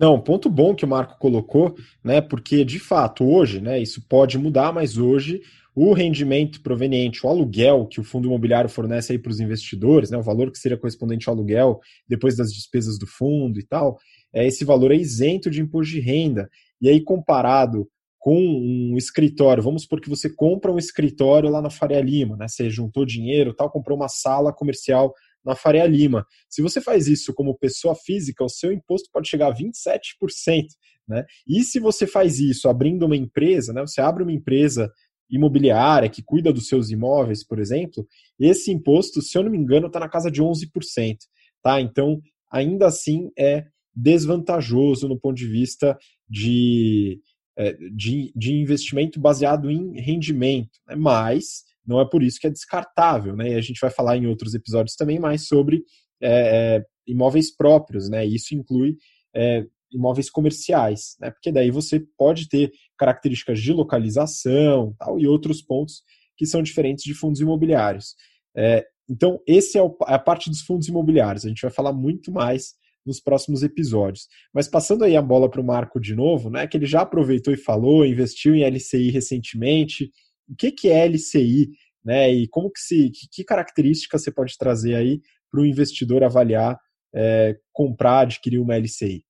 Não, 0.01 0.19
ponto 0.19 0.49
bom 0.49 0.73
que 0.73 0.83
o 0.83 0.87
Marco 0.87 1.19
colocou, 1.19 1.75
né? 2.03 2.21
Porque 2.21 2.65
de 2.65 2.79
fato 2.79 3.23
hoje, 3.23 3.61
né? 3.61 3.79
Isso 3.79 4.01
pode 4.09 4.35
mudar, 4.35 4.73
mas 4.73 4.97
hoje 4.97 5.41
o 5.75 5.93
rendimento 5.93 6.59
proveniente, 6.63 7.23
o 7.23 7.29
aluguel 7.29 7.85
que 7.85 8.01
o 8.01 8.03
fundo 8.03 8.27
imobiliário 8.27 8.67
fornece 8.67 9.11
aí 9.11 9.19
para 9.19 9.29
os 9.29 9.39
investidores, 9.39 10.09
né? 10.09 10.17
O 10.17 10.23
valor 10.23 10.51
que 10.51 10.57
seria 10.57 10.75
correspondente 10.75 11.29
ao 11.29 11.35
aluguel 11.35 11.79
depois 12.07 12.35
das 12.35 12.51
despesas 12.51 12.97
do 12.97 13.05
fundo 13.05 13.59
e 13.59 13.63
tal, 13.63 13.99
é 14.33 14.47
esse 14.47 14.65
valor 14.65 14.91
é 14.91 14.95
isento 14.95 15.51
de 15.51 15.61
imposto 15.61 15.93
de 15.93 15.99
renda. 15.99 16.49
E 16.81 16.89
aí 16.89 16.99
comparado 16.99 17.87
com 18.17 18.35
um 18.39 18.97
escritório, 18.97 19.61
vamos 19.61 19.83
supor 19.83 20.01
que 20.01 20.09
você 20.09 20.29
compra 20.29 20.71
um 20.71 20.79
escritório 20.79 21.47
lá 21.47 21.61
na 21.61 21.69
Faria 21.69 22.01
Lima, 22.01 22.35
né? 22.35 22.47
Você 22.47 22.71
juntou 22.71 23.05
dinheiro, 23.05 23.53
tal, 23.53 23.69
comprou 23.69 23.95
uma 23.95 24.09
sala 24.09 24.51
comercial 24.51 25.13
na 25.43 25.55
Faria 25.55 25.85
Lima. 25.85 26.25
Se 26.49 26.61
você 26.61 26.79
faz 26.79 27.07
isso 27.07 27.33
como 27.33 27.57
pessoa 27.57 27.95
física, 27.95 28.43
o 28.43 28.49
seu 28.49 28.71
imposto 28.71 29.09
pode 29.11 29.29
chegar 29.29 29.47
a 29.47 29.55
27%. 29.55 30.65
Né? 31.07 31.25
E 31.47 31.63
se 31.63 31.79
você 31.79 32.05
faz 32.05 32.39
isso 32.39 32.69
abrindo 32.69 33.05
uma 33.05 33.15
empresa, 33.15 33.73
né? 33.73 33.81
você 33.81 34.01
abre 34.01 34.23
uma 34.23 34.31
empresa 34.31 34.91
imobiliária 35.29 36.09
que 36.09 36.21
cuida 36.21 36.51
dos 36.51 36.67
seus 36.67 36.89
imóveis, 36.89 37.45
por 37.45 37.59
exemplo, 37.59 38.05
esse 38.39 38.71
imposto, 38.71 39.21
se 39.21 39.37
eu 39.37 39.43
não 39.43 39.51
me 39.51 39.57
engano, 39.57 39.87
está 39.87 39.99
na 39.99 40.09
casa 40.09 40.29
de 40.29 40.41
11%. 40.41 41.17
Tá? 41.63 41.79
Então, 41.79 42.19
ainda 42.51 42.87
assim, 42.87 43.31
é 43.37 43.65
desvantajoso 43.95 45.07
no 45.07 45.19
ponto 45.19 45.35
de 45.35 45.47
vista 45.47 45.97
de, 46.29 47.19
é, 47.57 47.73
de, 47.93 48.31
de 48.35 48.53
investimento 48.53 49.19
baseado 49.19 49.69
em 49.69 49.99
rendimento. 49.99 50.79
Né? 50.87 50.95
Mas 50.95 51.63
não 51.85 51.99
é 51.99 52.05
por 52.09 52.23
isso 52.23 52.39
que 52.39 52.47
é 52.47 52.49
descartável, 52.49 53.35
né? 53.35 53.51
E 53.51 53.55
a 53.55 53.61
gente 53.61 53.79
vai 53.79 53.89
falar 53.89 54.17
em 54.17 54.27
outros 54.27 54.53
episódios 54.53 54.95
também 54.95 55.19
mais 55.19 55.47
sobre 55.47 55.83
é, 56.21 56.77
é, 56.77 56.85
imóveis 57.07 57.55
próprios, 57.55 58.09
né? 58.09 58.25
Isso 58.25 58.53
inclui 58.53 58.97
é, 59.35 59.65
imóveis 59.91 60.29
comerciais, 60.29 61.15
né? 61.19 61.31
Porque 61.31 61.51
daí 61.51 61.71
você 61.71 61.99
pode 62.17 62.47
ter 62.47 62.71
características 62.97 63.59
de 63.59 63.73
localização 63.73 64.95
tal, 64.97 65.19
e 65.19 65.27
outros 65.27 65.61
pontos 65.61 66.03
que 66.37 66.45
são 66.45 66.61
diferentes 66.61 67.03
de 67.03 67.13
fundos 67.13 67.41
imobiliários. 67.41 68.15
É, 68.55 68.85
então, 69.09 69.39
esse 69.45 69.77
é, 69.77 69.81
o, 69.81 69.95
é 70.07 70.13
a 70.13 70.19
parte 70.19 70.49
dos 70.49 70.61
fundos 70.61 70.87
imobiliários. 70.87 71.45
A 71.45 71.49
gente 71.49 71.61
vai 71.61 71.71
falar 71.71 71.91
muito 71.91 72.31
mais 72.31 72.73
nos 73.05 73.19
próximos 73.19 73.63
episódios. 73.63 74.27
Mas 74.53 74.67
passando 74.67 75.03
aí 75.03 75.15
a 75.15 75.21
bola 75.21 75.49
para 75.49 75.59
o 75.59 75.65
Marco 75.65 75.99
de 75.99 76.15
novo, 76.15 76.49
né? 76.49 76.67
Que 76.67 76.77
ele 76.77 76.85
já 76.85 77.01
aproveitou 77.01 77.53
e 77.53 77.57
falou, 77.57 78.05
investiu 78.05 78.55
em 78.55 78.63
LCI 78.63 79.09
recentemente 79.09 80.11
o 80.51 80.55
que, 80.55 80.71
que 80.71 80.89
é 80.89 81.05
LCI, 81.07 81.71
né? 82.03 82.31
E 82.31 82.47
como 82.47 82.71
que 82.71 82.79
se, 82.79 83.09
que, 83.09 83.27
que 83.31 83.43
características 83.43 84.23
você 84.23 84.31
pode 84.31 84.57
trazer 84.57 84.95
aí 84.95 85.21
para 85.49 85.61
o 85.61 85.65
investidor 85.65 86.23
avaliar, 86.23 86.79
é, 87.13 87.57
comprar, 87.71 88.21
adquirir 88.21 88.59
uma 88.59 88.75
LCI? 88.75 89.25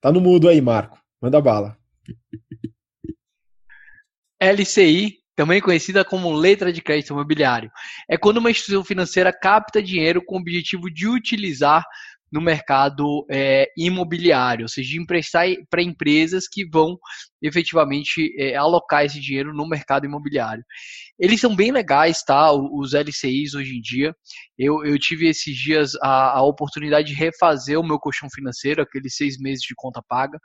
Tá 0.00 0.12
no 0.12 0.20
mudo 0.20 0.48
aí, 0.48 0.60
Marco. 0.60 0.98
Manda 1.20 1.40
bala. 1.40 1.78
LCI, 4.38 5.18
também 5.34 5.62
conhecida 5.62 6.04
como 6.04 6.30
letra 6.32 6.70
de 6.70 6.82
crédito 6.82 7.14
imobiliário, 7.14 7.70
é 8.08 8.18
quando 8.18 8.36
uma 8.36 8.50
instituição 8.50 8.84
financeira 8.84 9.32
capta 9.32 9.82
dinheiro 9.82 10.22
com 10.22 10.36
o 10.36 10.40
objetivo 10.40 10.90
de 10.90 11.08
utilizar 11.08 11.82
no 12.34 12.40
mercado 12.40 13.24
é, 13.30 13.68
imobiliário, 13.78 14.64
ou 14.64 14.68
seja, 14.68 14.90
de 14.90 15.00
emprestar 15.00 15.46
para 15.70 15.80
empresas 15.80 16.48
que 16.48 16.68
vão 16.68 16.98
efetivamente 17.40 18.34
é, 18.36 18.56
alocar 18.56 19.04
esse 19.04 19.20
dinheiro 19.20 19.54
no 19.54 19.68
mercado 19.68 20.04
imobiliário. 20.04 20.64
Eles 21.16 21.40
são 21.40 21.54
bem 21.54 21.70
legais, 21.70 22.24
tá? 22.24 22.50
Os 22.50 22.92
LCIs 22.92 23.54
hoje 23.54 23.76
em 23.76 23.80
dia. 23.80 24.12
Eu, 24.58 24.84
eu 24.84 24.98
tive 24.98 25.28
esses 25.28 25.56
dias 25.56 25.92
a, 26.02 26.38
a 26.38 26.42
oportunidade 26.42 27.06
de 27.06 27.14
refazer 27.14 27.78
o 27.78 27.86
meu 27.86 28.00
colchão 28.00 28.28
financeiro, 28.28 28.82
aqueles 28.82 29.14
seis 29.14 29.38
meses 29.38 29.62
de 29.62 29.74
conta 29.76 30.02
paga. 30.08 30.36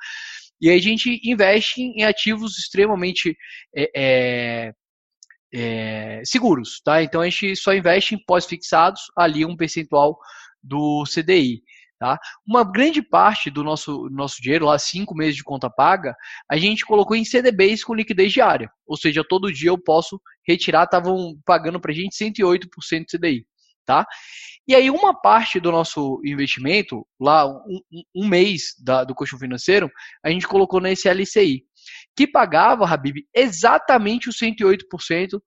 E 0.62 0.70
aí 0.70 0.78
a 0.78 0.82
gente 0.82 1.20
investe 1.24 1.82
em 1.82 2.04
ativos 2.04 2.60
extremamente 2.60 3.36
é, 3.76 3.90
é, 3.96 4.74
é, 5.52 6.22
seguros, 6.24 6.82
tá? 6.86 7.02
Então 7.02 7.22
a 7.22 7.28
gente 7.28 7.56
só 7.56 7.74
investe 7.74 8.14
em 8.14 8.24
pós-fixados, 8.28 9.02
ali 9.18 9.44
um 9.44 9.58
percentual 9.58 10.20
do 10.64 11.04
CDI. 11.06 11.62
Tá? 12.00 12.18
Uma 12.48 12.64
grande 12.64 13.02
parte 13.02 13.50
do 13.50 13.62
nosso, 13.62 14.08
nosso 14.10 14.42
dinheiro, 14.42 14.68
lá 14.68 14.80
cinco 14.80 15.14
meses 15.14 15.36
de 15.36 15.44
conta 15.44 15.70
paga, 15.70 16.16
a 16.50 16.56
gente 16.56 16.86
colocou 16.86 17.14
em 17.14 17.26
CDBs 17.26 17.84
com 17.84 17.94
liquidez 17.94 18.32
diária. 18.32 18.72
Ou 18.88 18.96
seja, 18.96 19.22
todo 19.22 19.52
dia 19.52 19.70
eu 19.70 19.78
posso 19.78 20.20
retirar, 20.48 20.86
estavam 20.86 21.38
pagando 21.46 21.78
para 21.78 21.92
a 21.92 21.94
gente 21.94 22.16
108% 22.16 23.06
de 23.06 23.18
CDI. 23.18 23.46
Tá? 23.86 24.08
E 24.66 24.74
aí, 24.74 24.90
uma 24.90 25.14
parte 25.20 25.60
do 25.60 25.74
nosso 25.74 26.22
investimento, 26.24 27.06
lá 27.20 27.46
um, 27.46 27.82
um 28.16 28.28
mês 28.28 28.76
da, 28.82 29.04
do 29.04 29.14
colchão 29.14 29.38
financeiro, 29.38 29.92
a 30.24 30.30
gente 30.30 30.48
colocou 30.48 30.80
nesse 30.80 31.10
LCI, 31.10 31.64
que 32.16 32.26
pagava, 32.26 32.88
Habib, 32.88 33.26
exatamente 33.36 34.30
os 34.30 34.38
108%, 34.38 35.42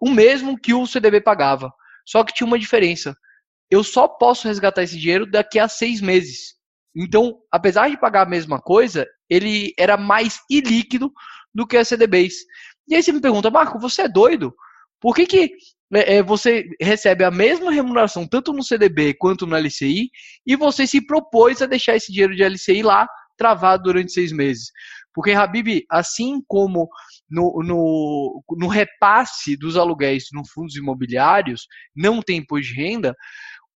o 0.00 0.10
mesmo 0.10 0.58
que 0.58 0.74
o 0.74 0.86
CDB 0.86 1.20
pagava. 1.20 1.70
Só 2.04 2.24
que 2.24 2.32
tinha 2.32 2.46
uma 2.46 2.58
diferença 2.58 3.14
eu 3.70 3.84
só 3.84 4.08
posso 4.08 4.48
resgatar 4.48 4.82
esse 4.82 4.98
dinheiro 4.98 5.30
daqui 5.30 5.58
a 5.58 5.68
seis 5.68 6.00
meses. 6.00 6.54
Então, 6.96 7.38
apesar 7.52 7.88
de 7.90 8.00
pagar 8.00 8.22
a 8.22 8.28
mesma 8.28 8.60
coisa, 8.60 9.06
ele 9.28 9.72
era 9.78 9.96
mais 9.96 10.40
ilíquido 10.50 11.12
do 11.54 11.66
que 11.66 11.76
a 11.76 11.84
CDBs. 11.84 12.34
E 12.88 12.94
aí 12.94 13.02
você 13.02 13.12
me 13.12 13.20
pergunta, 13.20 13.50
Marco, 13.50 13.78
você 13.78 14.02
é 14.02 14.08
doido? 14.08 14.54
Por 15.00 15.14
que, 15.14 15.26
que 15.26 15.52
é, 15.94 16.16
é 16.16 16.22
você 16.22 16.64
recebe 16.80 17.24
a 17.24 17.30
mesma 17.30 17.70
remuneração 17.70 18.26
tanto 18.26 18.52
no 18.52 18.64
CDB 18.64 19.14
quanto 19.14 19.46
no 19.46 19.56
LCI 19.56 20.10
e 20.46 20.56
você 20.56 20.86
se 20.86 21.04
propôs 21.06 21.62
a 21.62 21.66
deixar 21.66 21.96
esse 21.96 22.10
dinheiro 22.10 22.34
de 22.34 22.42
LCI 22.42 22.82
lá 22.82 23.06
travado 23.36 23.84
durante 23.84 24.12
seis 24.12 24.32
meses? 24.32 24.70
Porque, 25.14 25.32
Habib, 25.32 25.84
assim 25.90 26.40
como 26.46 26.88
no, 27.28 27.60
no, 27.64 28.42
no 28.56 28.68
repasse 28.68 29.56
dos 29.56 29.76
aluguéis 29.76 30.26
nos 30.32 30.50
fundos 30.50 30.76
imobiliários 30.76 31.66
não 31.94 32.22
tem 32.22 32.38
imposto 32.38 32.72
de 32.72 32.74
renda, 32.74 33.14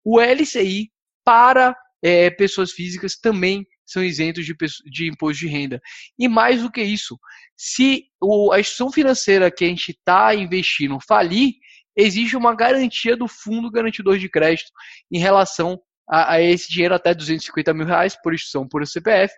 o 0.04 0.20
LCI 0.20 0.90
para 1.24 1.74
é, 2.02 2.30
pessoas 2.30 2.72
físicas 2.72 3.16
também 3.16 3.66
são 3.84 4.02
isentos 4.02 4.44
de, 4.44 4.54
de, 4.86 5.08
imposto 5.08 5.40
de 5.40 5.48
renda. 5.48 5.80
E 6.18 6.28
mais 6.28 6.62
do 6.62 6.70
que 6.70 6.82
isso, 6.82 7.18
se 7.56 8.04
o, 8.20 8.52
a 8.52 8.60
instituição 8.60 8.92
financeira 8.92 9.50
que 9.50 9.64
a 9.64 9.68
gente 9.68 9.90
está 9.90 10.34
investindo 10.34 10.98
falir, 11.06 11.54
existe 11.96 12.36
uma 12.36 12.54
garantia 12.54 13.16
do 13.16 13.26
fundo 13.26 13.70
garantidor 13.70 14.16
de 14.16 14.28
crédito 14.28 14.70
em 15.10 15.18
relação 15.18 15.80
a, 16.10 16.34
a 16.34 16.42
esse 16.42 16.68
dinheiro 16.68 16.94
até 16.94 17.14
250 17.14 17.72
mil 17.72 17.86
reais 17.86 18.16
por 18.20 18.34
instituição, 18.34 18.66
por 18.66 18.84
CPF, 18.86 19.32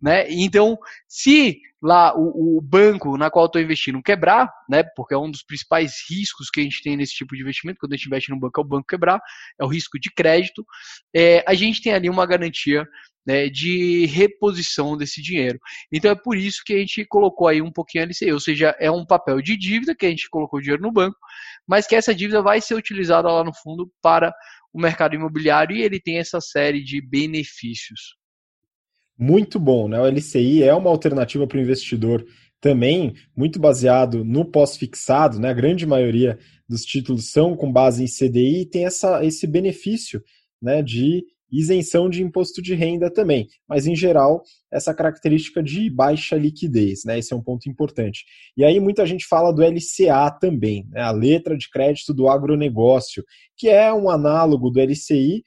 né? 0.00 0.26
Então, 0.30 0.78
se 1.08 1.60
lá 1.82 2.14
o, 2.14 2.58
o 2.58 2.60
banco 2.60 3.16
na 3.16 3.30
qual 3.30 3.46
estou 3.46 3.60
investindo 3.60 4.02
quebrar, 4.02 4.52
né? 4.68 4.82
Porque 4.94 5.14
é 5.14 5.18
um 5.18 5.30
dos 5.30 5.42
principais 5.42 5.94
riscos 6.08 6.50
que 6.50 6.60
a 6.60 6.62
gente 6.62 6.82
tem 6.82 6.96
nesse 6.96 7.14
tipo 7.14 7.34
de 7.34 7.42
investimento, 7.42 7.78
quando 7.80 7.94
a 7.94 7.96
gente 7.96 8.06
investe 8.06 8.30
no 8.30 8.38
banco, 8.38 8.60
é 8.60 8.64
o 8.64 8.66
banco 8.66 8.86
quebrar, 8.86 9.20
é 9.58 9.64
o 9.64 9.68
risco 9.68 9.98
de 9.98 10.10
crédito. 10.10 10.64
É, 11.14 11.42
a 11.46 11.54
gente 11.54 11.80
tem 11.80 11.94
ali 11.94 12.08
uma 12.10 12.26
garantia 12.26 12.86
né, 13.26 13.48
de 13.48 14.06
reposição 14.06 14.96
desse 14.96 15.22
dinheiro. 15.22 15.58
Então 15.92 16.10
é 16.10 16.14
por 16.14 16.36
isso 16.36 16.62
que 16.64 16.74
a 16.74 16.78
gente 16.78 17.04
colocou 17.04 17.48
aí 17.48 17.62
um 17.62 17.72
pouquinho 17.72 18.04
LCI, 18.04 18.32
ou 18.32 18.40
seja, 18.40 18.74
é 18.78 18.90
um 18.90 19.04
papel 19.06 19.40
de 19.40 19.56
dívida 19.56 19.94
que 19.94 20.06
a 20.06 20.10
gente 20.10 20.28
colocou 20.28 20.60
dinheiro 20.60 20.82
no 20.82 20.92
banco, 20.92 21.16
mas 21.66 21.86
que 21.86 21.94
essa 21.94 22.14
dívida 22.14 22.42
vai 22.42 22.60
ser 22.60 22.74
utilizada 22.74 23.30
lá 23.30 23.44
no 23.44 23.54
fundo 23.54 23.90
para 24.02 24.34
o 24.72 24.80
mercado 24.80 25.14
imobiliário 25.14 25.76
e 25.76 25.82
ele 25.82 26.00
tem 26.00 26.18
essa 26.18 26.40
série 26.40 26.82
de 26.82 27.00
benefícios 27.00 28.20
muito 29.20 29.60
bom, 29.60 29.86
né? 29.86 30.00
O 30.00 30.06
LCI 30.06 30.62
é 30.62 30.74
uma 30.74 30.88
alternativa 30.88 31.46
para 31.46 31.58
o 31.58 31.60
investidor 31.60 32.24
também 32.58 33.14
muito 33.36 33.60
baseado 33.60 34.24
no 34.24 34.46
pós-fixado, 34.46 35.38
né? 35.38 35.50
A 35.50 35.54
grande 35.54 35.86
maioria 35.86 36.38
dos 36.66 36.86
títulos 36.86 37.30
são 37.30 37.54
com 37.54 37.70
base 37.70 38.02
em 38.02 38.06
CDI 38.06 38.62
e 38.62 38.66
tem 38.66 38.86
essa, 38.86 39.22
esse 39.22 39.46
benefício, 39.46 40.22
né, 40.60 40.82
de 40.82 41.22
isenção 41.50 42.08
de 42.08 42.22
imposto 42.22 42.62
de 42.62 42.74
renda 42.74 43.10
também, 43.10 43.48
mas 43.68 43.86
em 43.86 43.96
geral 43.96 44.42
essa 44.72 44.94
característica 44.94 45.62
de 45.62 45.90
baixa 45.90 46.36
liquidez, 46.36 47.04
né? 47.04 47.18
Esse 47.18 47.32
é 47.32 47.36
um 47.36 47.42
ponto 47.42 47.68
importante. 47.68 48.24
E 48.56 48.64
aí 48.64 48.78
muita 48.78 49.04
gente 49.04 49.26
fala 49.26 49.52
do 49.52 49.62
LCA 49.62 50.30
também, 50.40 50.86
né? 50.90 51.00
a 51.00 51.10
letra 51.10 51.56
de 51.56 51.68
crédito 51.68 52.14
do 52.14 52.28
agronegócio, 52.28 53.24
que 53.56 53.68
é 53.68 53.92
um 53.92 54.08
análogo 54.08 54.70
do 54.70 54.80
LCI, 54.80 55.42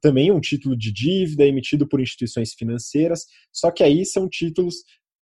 também 0.00 0.30
um 0.30 0.40
título 0.40 0.76
de 0.76 0.92
dívida 0.92 1.44
emitido 1.44 1.86
por 1.86 2.00
instituições 2.00 2.52
financeiras, 2.54 3.24
só 3.52 3.70
que 3.70 3.82
aí 3.82 4.04
são 4.04 4.28
títulos 4.28 4.76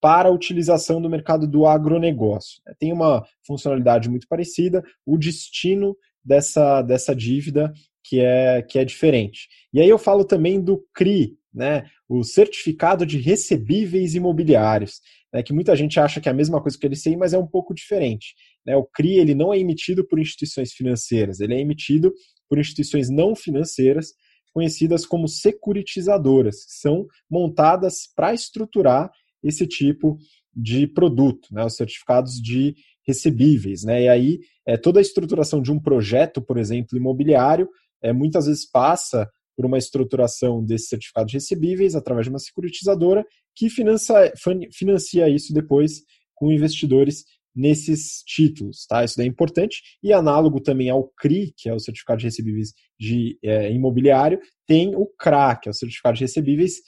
para 0.00 0.28
a 0.28 0.32
utilização 0.32 1.00
do 1.00 1.08
mercado 1.08 1.46
do 1.46 1.66
agronegócio. 1.66 2.60
Tem 2.78 2.92
uma 2.92 3.24
funcionalidade 3.46 4.10
muito 4.10 4.26
parecida, 4.28 4.82
o 5.06 5.16
destino 5.16 5.96
dessa, 6.24 6.82
dessa 6.82 7.14
dívida 7.14 7.72
que 8.04 8.20
é, 8.20 8.62
que 8.62 8.78
é 8.78 8.84
diferente. 8.84 9.48
E 9.72 9.80
aí 9.80 9.88
eu 9.88 9.98
falo 9.98 10.24
também 10.24 10.60
do 10.60 10.84
CRI, 10.94 11.36
né, 11.52 11.86
o 12.08 12.22
Certificado 12.22 13.06
de 13.06 13.18
Recebíveis 13.18 14.14
Imobiliários, 14.14 15.00
né, 15.32 15.42
que 15.42 15.52
muita 15.52 15.74
gente 15.74 15.98
acha 15.98 16.20
que 16.20 16.28
é 16.28 16.32
a 16.32 16.34
mesma 16.34 16.60
coisa 16.60 16.78
que 16.78 16.86
o 16.86 16.90
LCI, 16.90 17.16
mas 17.16 17.32
é 17.32 17.38
um 17.38 17.46
pouco 17.46 17.74
diferente. 17.74 18.34
Né? 18.66 18.76
O 18.76 18.84
CRI 18.84 19.18
ele 19.18 19.34
não 19.34 19.52
é 19.52 19.58
emitido 19.58 20.06
por 20.06 20.18
instituições 20.18 20.72
financeiras, 20.72 21.40
ele 21.40 21.54
é 21.54 21.60
emitido 21.60 22.12
por 22.48 22.58
instituições 22.58 23.08
não 23.08 23.34
financeiras, 23.34 24.12
conhecidas 24.52 25.04
como 25.04 25.26
securitizadoras, 25.26 26.64
que 26.64 26.74
são 26.74 27.06
montadas 27.28 28.08
para 28.14 28.32
estruturar 28.32 29.10
esse 29.42 29.66
tipo 29.66 30.16
de 30.54 30.86
produto, 30.86 31.48
né, 31.50 31.64
os 31.64 31.74
certificados 31.74 32.34
de 32.34 32.74
recebíveis. 33.06 33.84
Né, 33.84 34.04
e 34.04 34.08
aí, 34.08 34.38
é, 34.66 34.76
toda 34.76 35.00
a 35.00 35.02
estruturação 35.02 35.60
de 35.60 35.70
um 35.72 35.80
projeto, 35.80 36.42
por 36.42 36.58
exemplo, 36.58 36.98
imobiliário, 36.98 37.68
é, 38.02 38.12
muitas 38.12 38.46
vezes 38.46 38.68
passa 38.68 39.28
por 39.56 39.64
uma 39.64 39.78
estruturação 39.78 40.64
desses 40.64 40.88
certificados 40.88 41.32
recebíveis 41.32 41.94
através 41.94 42.26
de 42.26 42.30
uma 42.30 42.38
securitizadora 42.38 43.24
que 43.54 43.70
financia, 43.70 44.32
financia 44.72 45.28
isso 45.28 45.54
depois 45.54 46.02
com 46.34 46.52
investidores 46.52 47.24
nesses 47.54 48.22
títulos, 48.26 48.84
tá? 48.86 49.04
Isso 49.04 49.16
daí 49.16 49.26
é 49.26 49.30
importante. 49.30 49.80
E 50.02 50.12
análogo 50.12 50.60
também 50.60 50.90
ao 50.90 51.08
CRI, 51.16 51.54
que 51.56 51.68
é 51.68 51.74
o 51.74 51.78
certificado 51.78 52.18
de 52.18 52.24
recebíveis 52.24 52.72
de 52.98 53.38
é, 53.42 53.72
imobiliário, 53.72 54.40
tem 54.66 54.96
o 54.96 55.06
CRA, 55.06 55.54
que 55.54 55.68
é 55.68 55.70
o 55.70 55.74
certificado 55.74 56.16
de 56.16 56.24
recebíveis 56.24 56.80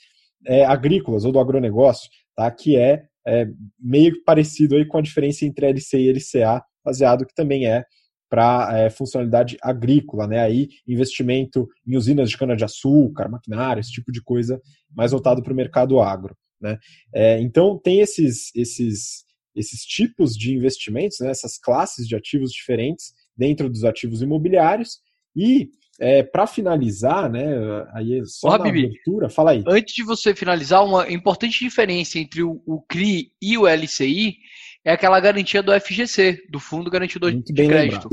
é, 0.45 0.65
agrícolas 0.65 1.23
ou 1.23 1.31
do 1.31 1.39
agronegócio, 1.39 2.09
tá? 2.35 2.51
Que 2.51 2.75
é, 2.75 3.05
é 3.27 3.47
meio 3.79 4.23
parecido 4.23 4.75
aí 4.75 4.85
com 4.85 4.97
a 4.97 5.01
diferença 5.01 5.45
entre 5.45 5.67
LC 5.67 5.99
e 5.99 6.11
LCA, 6.11 6.63
baseado 6.83 7.25
que 7.25 7.35
também 7.35 7.67
é 7.67 7.83
para 8.29 8.77
é, 8.77 8.89
funcionalidade 8.89 9.57
agrícola, 9.61 10.27
né? 10.27 10.39
Aí 10.39 10.69
investimento 10.87 11.67
em 11.85 11.95
usinas 11.95 12.29
de 12.29 12.37
cana-de-açúcar, 12.37 13.29
maquinário, 13.29 13.79
esse 13.79 13.91
tipo 13.91 14.11
de 14.11 14.21
coisa 14.21 14.61
mais 14.95 15.11
voltado 15.11 15.41
para 15.41 15.53
o 15.53 15.55
mercado 15.55 15.99
agro. 15.99 16.35
Né? 16.59 16.77
É, 17.13 17.39
então 17.39 17.79
tem 17.79 17.99
esses, 17.99 18.51
esses 18.55 19.27
esses 19.57 19.81
tipos 19.81 20.35
de 20.35 20.53
investimentos, 20.53 21.19
né, 21.19 21.31
essas 21.31 21.57
classes 21.57 22.07
de 22.07 22.15
ativos 22.15 22.51
diferentes 22.51 23.13
dentro 23.35 23.67
dos 23.67 23.83
ativos 23.83 24.21
imobiliários. 24.21 24.99
E 25.35 25.69
é, 25.99 26.23
para 26.23 26.45
finalizar, 26.45 27.29
né, 27.29 27.45
aí 27.93 28.19
é 28.19 28.25
só 28.25 28.49
Ô, 28.49 28.57
na 28.57 28.63
Bibi, 28.65 28.85
abertura, 28.85 29.29
fala 29.29 29.51
aí. 29.51 29.63
Antes 29.67 29.95
de 29.95 30.03
você 30.03 30.35
finalizar, 30.35 30.83
uma 30.83 31.09
importante 31.11 31.59
diferença 31.59 32.19
entre 32.19 32.43
o, 32.43 32.61
o 32.65 32.81
CRI 32.87 33.31
e 33.41 33.57
o 33.57 33.67
LCI 33.67 34.37
é 34.85 34.91
aquela 34.91 35.19
garantia 35.19 35.61
do 35.61 35.77
FGC, 35.79 36.45
do 36.49 36.59
Fundo 36.59 36.89
Garantidor 36.89 37.31
Muito 37.31 37.53
de 37.53 37.67
Crédito. 37.67 37.93
Lembrado. 37.95 38.09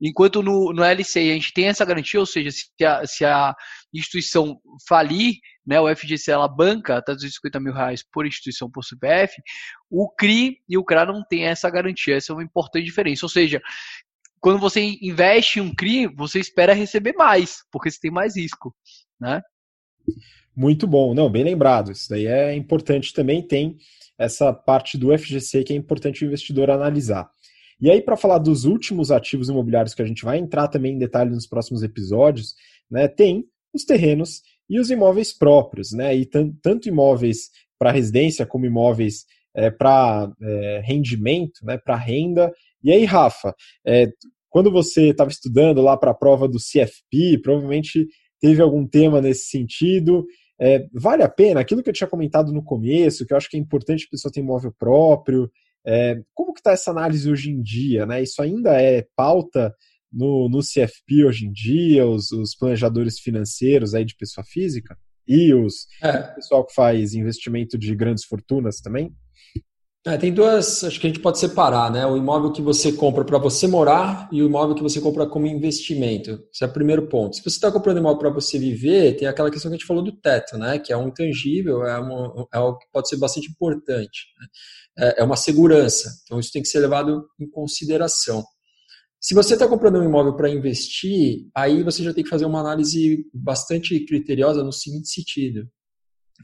Enquanto 0.00 0.42
no, 0.42 0.72
no 0.72 0.84
LCI 0.84 1.30
a 1.30 1.34
gente 1.34 1.52
tem 1.52 1.66
essa 1.66 1.84
garantia, 1.84 2.20
ou 2.20 2.26
seja, 2.26 2.50
se 2.50 2.84
a, 2.84 3.06
se 3.06 3.24
a 3.24 3.54
instituição 3.92 4.60
falir, 4.88 5.34
né, 5.66 5.80
o 5.80 5.94
FGC 5.94 6.30
ela 6.30 6.46
banca 6.46 6.98
até 6.98 7.12
250 7.12 7.60
mil 7.60 7.72
reais 7.72 8.04
por 8.12 8.26
instituição 8.26 8.70
por 8.70 8.84
CPF, 8.84 9.34
o 9.90 10.08
CRI 10.14 10.58
e 10.68 10.78
o 10.78 10.84
CRA 10.84 11.04
não 11.04 11.24
tem 11.28 11.46
essa 11.46 11.68
garantia. 11.68 12.16
Essa 12.16 12.32
é 12.32 12.34
uma 12.34 12.44
importante 12.44 12.84
diferença. 12.84 13.26
Ou 13.26 13.30
seja, 13.30 13.60
quando 14.40 14.58
você 14.58 14.96
investe 15.02 15.58
em 15.58 15.62
um 15.62 15.74
CRI, 15.74 16.06
você 16.06 16.38
espera 16.38 16.72
receber 16.72 17.12
mais, 17.14 17.58
porque 17.70 17.90
você 17.90 17.98
tem 18.00 18.10
mais 18.10 18.36
risco, 18.36 18.74
né? 19.20 19.42
Muito 20.54 20.86
bom, 20.86 21.14
não, 21.14 21.30
bem 21.30 21.44
lembrado. 21.44 21.92
Isso 21.92 22.08
daí 22.08 22.26
é 22.26 22.54
importante 22.54 23.12
também. 23.12 23.40
Tem 23.40 23.76
essa 24.18 24.52
parte 24.52 24.98
do 24.98 25.16
FGC 25.16 25.62
que 25.62 25.72
é 25.72 25.76
importante 25.76 26.24
o 26.24 26.26
investidor 26.26 26.70
analisar. 26.70 27.30
E 27.80 27.88
aí, 27.88 28.02
para 28.02 28.16
falar 28.16 28.38
dos 28.38 28.64
últimos 28.64 29.12
ativos 29.12 29.48
imobiliários 29.48 29.94
que 29.94 30.02
a 30.02 30.06
gente 30.06 30.24
vai 30.24 30.38
entrar 30.38 30.66
também 30.66 30.94
em 30.94 30.98
detalhe 30.98 31.30
nos 31.30 31.46
próximos 31.46 31.84
episódios, 31.84 32.56
né, 32.90 33.06
tem 33.06 33.44
os 33.72 33.84
terrenos 33.84 34.42
e 34.68 34.80
os 34.80 34.90
imóveis 34.90 35.32
próprios, 35.32 35.92
né? 35.92 36.14
E 36.14 36.26
tanto 36.26 36.88
imóveis 36.88 37.50
para 37.78 37.92
residência 37.92 38.44
como 38.44 38.66
imóveis 38.66 39.24
é, 39.54 39.70
para 39.70 40.30
é, 40.42 40.82
rendimento, 40.84 41.64
né? 41.64 41.78
Para 41.78 41.96
renda. 41.96 42.52
E 42.82 42.92
aí, 42.92 43.04
Rafa, 43.04 43.54
é, 43.86 44.08
quando 44.48 44.70
você 44.70 45.10
estava 45.10 45.30
estudando 45.30 45.82
lá 45.82 45.96
para 45.96 46.10
a 46.10 46.14
prova 46.14 46.48
do 46.48 46.58
CFP, 46.58 47.40
provavelmente 47.42 48.06
teve 48.40 48.62
algum 48.62 48.86
tema 48.86 49.20
nesse 49.20 49.48
sentido. 49.48 50.24
É, 50.60 50.86
vale 50.92 51.22
a 51.22 51.28
pena 51.28 51.60
aquilo 51.60 51.82
que 51.82 51.90
eu 51.90 51.94
tinha 51.94 52.08
comentado 52.08 52.52
no 52.52 52.62
começo, 52.62 53.26
que 53.26 53.32
eu 53.32 53.36
acho 53.36 53.48
que 53.48 53.56
é 53.56 53.60
importante 53.60 54.04
a 54.06 54.10
pessoa 54.10 54.32
ter 54.32 54.40
imóvel 54.40 54.72
próprio. 54.76 55.50
É, 55.86 56.20
como 56.34 56.52
que 56.52 56.60
está 56.60 56.72
essa 56.72 56.90
análise 56.90 57.30
hoje 57.30 57.50
em 57.50 57.62
dia? 57.62 58.04
Né? 58.06 58.22
Isso 58.22 58.42
ainda 58.42 58.80
é 58.80 59.06
pauta 59.14 59.74
no, 60.12 60.48
no 60.48 60.60
CFP 60.60 61.24
hoje 61.24 61.46
em 61.46 61.52
dia, 61.52 62.06
os, 62.06 62.32
os, 62.32 62.56
planejadores 62.56 63.18
financeiros 63.18 63.94
aí 63.94 64.04
de 64.04 64.16
pessoa 64.16 64.44
física? 64.44 64.96
E 65.26 65.52
os 65.52 65.86
é. 66.02 66.22
pessoal 66.34 66.64
que 66.64 66.74
faz 66.74 67.14
investimento 67.14 67.78
de 67.78 67.94
grandes 67.94 68.24
fortunas 68.24 68.80
também? 68.80 69.14
É, 70.08 70.16
tem 70.16 70.32
duas, 70.32 70.82
acho 70.84 70.98
que 70.98 71.06
a 71.06 71.10
gente 71.10 71.20
pode 71.20 71.38
separar, 71.38 71.92
né? 71.92 72.06
O 72.06 72.16
imóvel 72.16 72.50
que 72.50 72.62
você 72.62 72.90
compra 72.90 73.26
para 73.26 73.36
você 73.36 73.66
morar 73.66 74.26
e 74.32 74.42
o 74.42 74.46
imóvel 74.46 74.74
que 74.74 74.82
você 74.82 75.02
compra 75.02 75.26
como 75.26 75.46
investimento. 75.46 76.42
Esse 76.50 76.64
é 76.64 76.66
o 76.66 76.72
primeiro 76.72 77.06
ponto. 77.08 77.36
Se 77.36 77.42
você 77.42 77.56
está 77.56 77.70
comprando 77.70 77.98
imóvel 77.98 78.18
para 78.18 78.30
você 78.30 78.58
viver, 78.58 79.18
tem 79.18 79.28
aquela 79.28 79.50
questão 79.50 79.70
que 79.70 79.74
a 79.74 79.78
gente 79.78 79.86
falou 79.86 80.02
do 80.02 80.12
teto, 80.12 80.56
né? 80.56 80.78
Que 80.78 80.94
é 80.94 80.96
um 80.96 81.08
intangível, 81.08 81.84
é, 81.84 81.98
uma, 81.98 82.48
é 82.54 82.56
algo 82.56 82.78
que 82.78 82.86
pode 82.90 83.06
ser 83.06 83.18
bastante 83.18 83.50
importante. 83.50 84.28
Né? 84.40 84.46
É, 84.98 85.20
é 85.20 85.24
uma 85.24 85.36
segurança. 85.36 86.10
Então 86.24 86.40
isso 86.40 86.52
tem 86.52 86.62
que 86.62 86.68
ser 86.68 86.78
levado 86.78 87.28
em 87.38 87.46
consideração. 87.46 88.42
Se 89.20 89.34
você 89.34 89.54
está 89.54 89.68
comprando 89.68 89.98
um 89.98 90.04
imóvel 90.04 90.34
para 90.34 90.48
investir, 90.48 91.50
aí 91.54 91.82
você 91.82 92.02
já 92.02 92.14
tem 92.14 92.24
que 92.24 92.30
fazer 92.30 92.46
uma 92.46 92.60
análise 92.60 93.26
bastante 93.34 94.02
criteriosa 94.06 94.64
no 94.64 94.72
seguinte 94.72 95.10
sentido. 95.10 95.68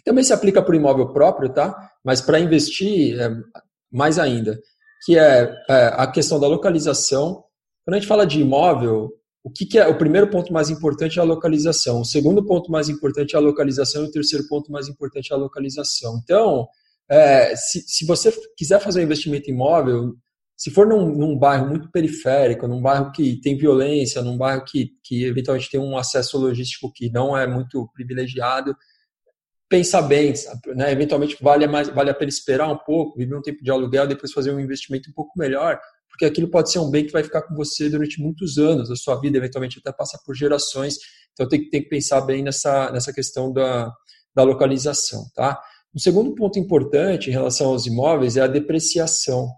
Também 0.04 0.24
se 0.24 0.32
aplica 0.32 0.62
para 0.62 0.72
o 0.72 0.76
imóvel 0.76 1.12
próprio, 1.12 1.52
tá? 1.52 1.90
Mas 2.04 2.20
para 2.20 2.40
investir, 2.40 3.20
é, 3.20 3.30
mais 3.92 4.18
ainda, 4.18 4.58
que 5.04 5.18
é, 5.18 5.54
é, 5.68 5.86
a 5.94 6.06
questão 6.06 6.40
da 6.40 6.48
localização. 6.48 7.44
Quando 7.84 7.96
a 7.96 7.98
gente 7.98 8.08
fala 8.08 8.26
de 8.26 8.40
imóvel, 8.40 9.10
o 9.44 9.50
que, 9.50 9.66
que, 9.66 9.78
é 9.78 9.86
o 9.86 9.98
primeiro 9.98 10.28
ponto 10.30 10.52
mais 10.52 10.70
importante 10.70 11.18
é 11.18 11.22
a 11.22 11.24
localização, 11.24 12.00
o 12.00 12.04
segundo 12.04 12.44
ponto 12.44 12.72
mais 12.72 12.88
importante 12.88 13.36
é 13.36 13.38
a 13.38 13.42
localização 13.42 14.02
e 14.02 14.08
o 14.08 14.10
terceiro 14.10 14.46
ponto 14.48 14.72
mais 14.72 14.88
importante 14.88 15.32
é 15.32 15.36
a 15.36 15.38
localização. 15.38 16.18
Então, 16.22 16.66
é, 17.10 17.54
se, 17.54 17.84
se 17.86 18.06
você 18.06 18.32
quiser 18.56 18.80
fazer 18.80 19.00
um 19.00 19.04
investimento 19.04 19.50
imóvel, 19.50 20.14
se 20.56 20.70
for 20.70 20.86
num, 20.86 21.14
num, 21.14 21.38
bairro 21.38 21.68
muito 21.68 21.90
periférico, 21.90 22.66
num 22.66 22.80
bairro 22.80 23.12
que 23.12 23.38
tem 23.40 23.58
violência, 23.58 24.22
num 24.22 24.38
bairro 24.38 24.64
que, 24.64 24.92
que 25.04 25.24
eventualmente 25.24 25.70
tem 25.70 25.80
um 25.80 25.98
acesso 25.98 26.38
logístico 26.38 26.90
que 26.92 27.10
não 27.10 27.36
é 27.36 27.46
muito 27.46 27.86
privilegiado, 27.92 28.74
pensa 29.74 30.00
bem, 30.00 30.32
né? 30.76 30.92
eventualmente 30.92 31.36
vale, 31.40 31.66
mais, 31.66 31.88
vale 31.88 32.08
a 32.08 32.14
pena 32.14 32.28
esperar 32.28 32.70
um 32.70 32.78
pouco, 32.78 33.18
viver 33.18 33.34
um 33.34 33.42
tempo 33.42 33.60
de 33.60 33.72
aluguel, 33.72 34.06
depois 34.06 34.30
fazer 34.30 34.54
um 34.54 34.60
investimento 34.60 35.10
um 35.10 35.12
pouco 35.12 35.32
melhor, 35.36 35.80
porque 36.08 36.24
aquilo 36.24 36.48
pode 36.48 36.70
ser 36.70 36.78
um 36.78 36.88
bem 36.88 37.04
que 37.04 37.10
vai 37.10 37.24
ficar 37.24 37.42
com 37.42 37.56
você 37.56 37.90
durante 37.90 38.22
muitos 38.22 38.56
anos, 38.56 38.88
a 38.88 38.94
sua 38.94 39.18
vida 39.18 39.36
eventualmente 39.36 39.80
até 39.80 39.90
passa 39.90 40.16
por 40.24 40.32
gerações, 40.36 40.96
então 41.32 41.48
tem, 41.48 41.68
tem 41.68 41.82
que 41.82 41.88
pensar 41.88 42.20
bem 42.20 42.40
nessa, 42.40 42.92
nessa 42.92 43.12
questão 43.12 43.52
da, 43.52 43.92
da 44.32 44.44
localização. 44.44 45.24
Tá? 45.34 45.60
Um 45.92 45.98
segundo 45.98 46.32
ponto 46.36 46.56
importante 46.56 47.28
em 47.28 47.32
relação 47.32 47.70
aos 47.70 47.84
imóveis 47.84 48.36
é 48.36 48.42
a 48.42 48.46
depreciação. 48.46 49.48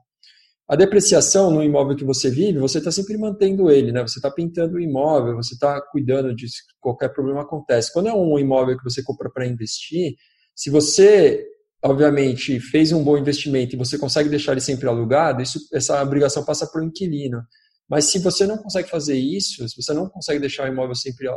A 0.69 0.75
depreciação 0.75 1.51
no 1.51 1.63
imóvel 1.63 1.95
que 1.97 2.05
você 2.05 2.29
vive, 2.29 2.59
você 2.59 2.79
está 2.79 2.91
sempre 2.91 3.17
mantendo 3.17 3.71
ele, 3.71 3.93
né? 3.93 4.03
Você 4.03 4.19
está 4.19 4.29
pintando 4.31 4.75
o 4.75 4.81
imóvel, 4.81 5.37
você 5.37 5.55
está 5.55 5.81
cuidando 5.81 6.35
de 6.35 6.47
qualquer 6.81 7.11
problema 7.11 7.43
acontece. 7.43 7.93
Quando 7.93 8.09
é 8.09 8.13
um 8.13 8.37
imóvel 8.37 8.77
que 8.77 8.83
você 8.83 9.01
compra 9.03 9.31
para 9.31 9.47
investir, 9.47 10.17
se 10.57 10.69
você, 10.69 11.47
obviamente, 11.85 12.59
fez 12.59 12.91
um 12.91 13.05
bom 13.05 13.17
investimento 13.17 13.77
e 13.77 13.79
você 13.79 13.97
consegue 13.97 14.29
deixar 14.29 14.53
ele 14.53 14.61
sempre 14.61 14.89
alugado, 14.89 15.41
isso, 15.41 15.61
essa 15.73 16.03
obrigação 16.03 16.45
passa 16.45 16.67
para 16.67 16.81
o 16.81 16.85
inquilino. 16.85 17.43
Mas 17.89 18.07
se 18.07 18.19
você 18.19 18.45
não 18.45 18.59
consegue 18.59 18.89
fazer 18.89 19.17
isso, 19.17 19.69
se 19.69 19.81
você 19.81 19.95
não 19.95 20.09
consegue 20.09 20.41
deixar 20.41 20.65
o 20.65 20.73
imóvel 20.73 20.97
sempre 20.97 21.29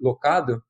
alocado, 0.00 0.60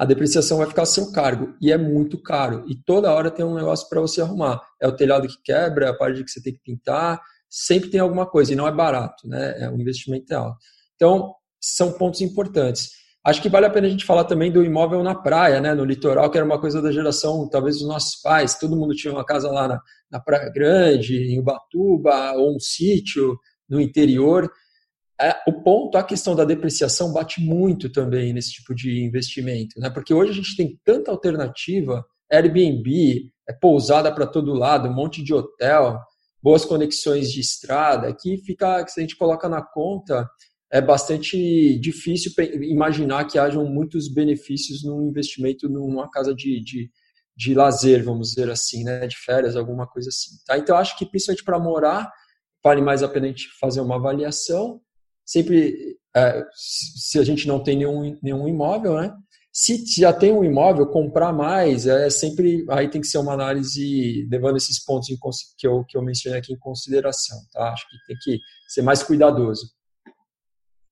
a 0.00 0.06
depreciação 0.06 0.56
vai 0.56 0.66
ficar 0.66 0.84
a 0.84 0.86
seu 0.86 1.12
cargo 1.12 1.54
e 1.60 1.70
é 1.70 1.76
muito 1.76 2.16
caro. 2.16 2.64
E 2.66 2.74
toda 2.74 3.12
hora 3.12 3.30
tem 3.30 3.44
um 3.44 3.54
negócio 3.54 3.86
para 3.86 4.00
você 4.00 4.22
arrumar. 4.22 4.58
É 4.80 4.88
o 4.88 4.96
telhado 4.96 5.28
que 5.28 5.36
quebra, 5.44 5.84
é 5.84 5.88
a 5.90 5.94
parede 5.94 6.24
que 6.24 6.30
você 6.30 6.42
tem 6.42 6.54
que 6.54 6.60
pintar, 6.64 7.20
sempre 7.50 7.90
tem 7.90 8.00
alguma 8.00 8.24
coisa 8.24 8.50
e 8.50 8.56
não 8.56 8.66
é 8.66 8.72
barato, 8.72 9.28
né? 9.28 9.56
É 9.58 9.68
um 9.68 9.78
investimento 9.78 10.34
alto. 10.34 10.56
Então, 10.96 11.34
são 11.60 11.92
pontos 11.92 12.22
importantes. 12.22 12.92
Acho 13.22 13.42
que 13.42 13.50
vale 13.50 13.66
a 13.66 13.70
pena 13.70 13.88
a 13.88 13.90
gente 13.90 14.06
falar 14.06 14.24
também 14.24 14.50
do 14.50 14.64
imóvel 14.64 15.02
na 15.02 15.14
praia, 15.14 15.60
né? 15.60 15.74
No 15.74 15.84
litoral, 15.84 16.30
que 16.30 16.38
era 16.38 16.46
uma 16.46 16.58
coisa 16.58 16.80
da 16.80 16.90
geração, 16.90 17.46
talvez, 17.50 17.76
dos 17.76 17.86
nossos 17.86 18.22
pais. 18.22 18.58
Todo 18.58 18.78
mundo 18.78 18.94
tinha 18.94 19.12
uma 19.12 19.22
casa 19.22 19.50
lá 19.50 19.68
na, 19.68 19.78
na 20.10 20.18
Praia 20.18 20.50
Grande, 20.50 21.14
em 21.14 21.38
Ubatuba, 21.38 22.32
ou 22.36 22.56
um 22.56 22.58
sítio 22.58 23.36
no 23.68 23.78
interior 23.78 24.44
é, 24.44 24.50
o 25.46 25.62
ponto, 25.62 25.98
a 25.98 26.02
questão 26.02 26.34
da 26.34 26.44
depreciação 26.44 27.12
bate 27.12 27.40
muito 27.40 27.90
também 27.90 28.32
nesse 28.32 28.52
tipo 28.52 28.74
de 28.74 29.04
investimento, 29.04 29.78
né? 29.78 29.90
Porque 29.90 30.14
hoje 30.14 30.30
a 30.30 30.34
gente 30.34 30.56
tem 30.56 30.78
tanta 30.84 31.10
alternativa, 31.10 32.04
Airbnb, 32.30 33.30
é 33.48 33.52
pousada 33.52 34.12
para 34.14 34.26
todo 34.26 34.54
lado, 34.54 34.88
um 34.88 34.94
monte 34.94 35.22
de 35.22 35.34
hotel, 35.34 35.98
boas 36.42 36.64
conexões 36.64 37.30
de 37.30 37.40
estrada, 37.40 38.14
que 38.14 38.38
fica, 38.38 38.84
que 38.84 38.92
se 38.92 39.00
a 39.00 39.02
gente 39.02 39.16
coloca 39.16 39.48
na 39.48 39.62
conta, 39.62 40.28
é 40.70 40.80
bastante 40.80 41.78
difícil 41.80 42.32
imaginar 42.62 43.24
que 43.26 43.38
hajam 43.38 43.66
muitos 43.66 44.08
benefícios 44.08 44.84
num 44.84 45.08
investimento 45.08 45.68
numa 45.68 46.08
casa 46.08 46.32
de, 46.32 46.62
de, 46.62 46.90
de 47.36 47.54
lazer, 47.54 48.04
vamos 48.04 48.30
dizer 48.30 48.48
assim, 48.48 48.84
né, 48.84 49.06
de 49.06 49.16
férias, 49.16 49.56
alguma 49.56 49.86
coisa 49.86 50.08
assim. 50.08 50.36
Tá? 50.46 50.56
Então, 50.56 50.76
acho 50.76 50.96
que 50.96 51.04
principalmente 51.04 51.44
para 51.44 51.58
morar, 51.58 52.10
vale 52.62 52.80
mais 52.80 53.02
a 53.02 53.08
pena 53.08 53.26
a 53.26 53.28
gente 53.30 53.48
fazer 53.58 53.80
uma 53.80 53.96
avaliação. 53.96 54.80
Sempre, 55.30 55.96
é, 56.16 56.44
se 56.52 57.20
a 57.20 57.22
gente 57.22 57.46
não 57.46 57.62
tem 57.62 57.76
nenhum, 57.76 58.18
nenhum 58.20 58.48
imóvel, 58.48 58.94
né? 58.94 59.14
Se 59.52 59.84
já 60.00 60.12
tem 60.12 60.32
um 60.32 60.42
imóvel, 60.42 60.86
comprar 60.86 61.32
mais 61.32 61.86
é 61.86 62.10
sempre. 62.10 62.64
Aí 62.68 62.88
tem 62.88 63.00
que 63.00 63.06
ser 63.06 63.18
uma 63.18 63.32
análise 63.32 64.26
levando 64.28 64.56
esses 64.56 64.84
pontos 64.84 65.08
que 65.56 65.68
eu, 65.68 65.84
que 65.84 65.96
eu 65.96 66.02
mencionei 66.02 66.40
aqui 66.40 66.52
em 66.52 66.58
consideração. 66.58 67.36
Tá? 67.52 67.72
Acho 67.72 67.84
que 67.88 67.96
tem 68.08 68.16
que 68.22 68.40
ser 68.68 68.82
mais 68.82 69.04
cuidadoso. 69.04 69.70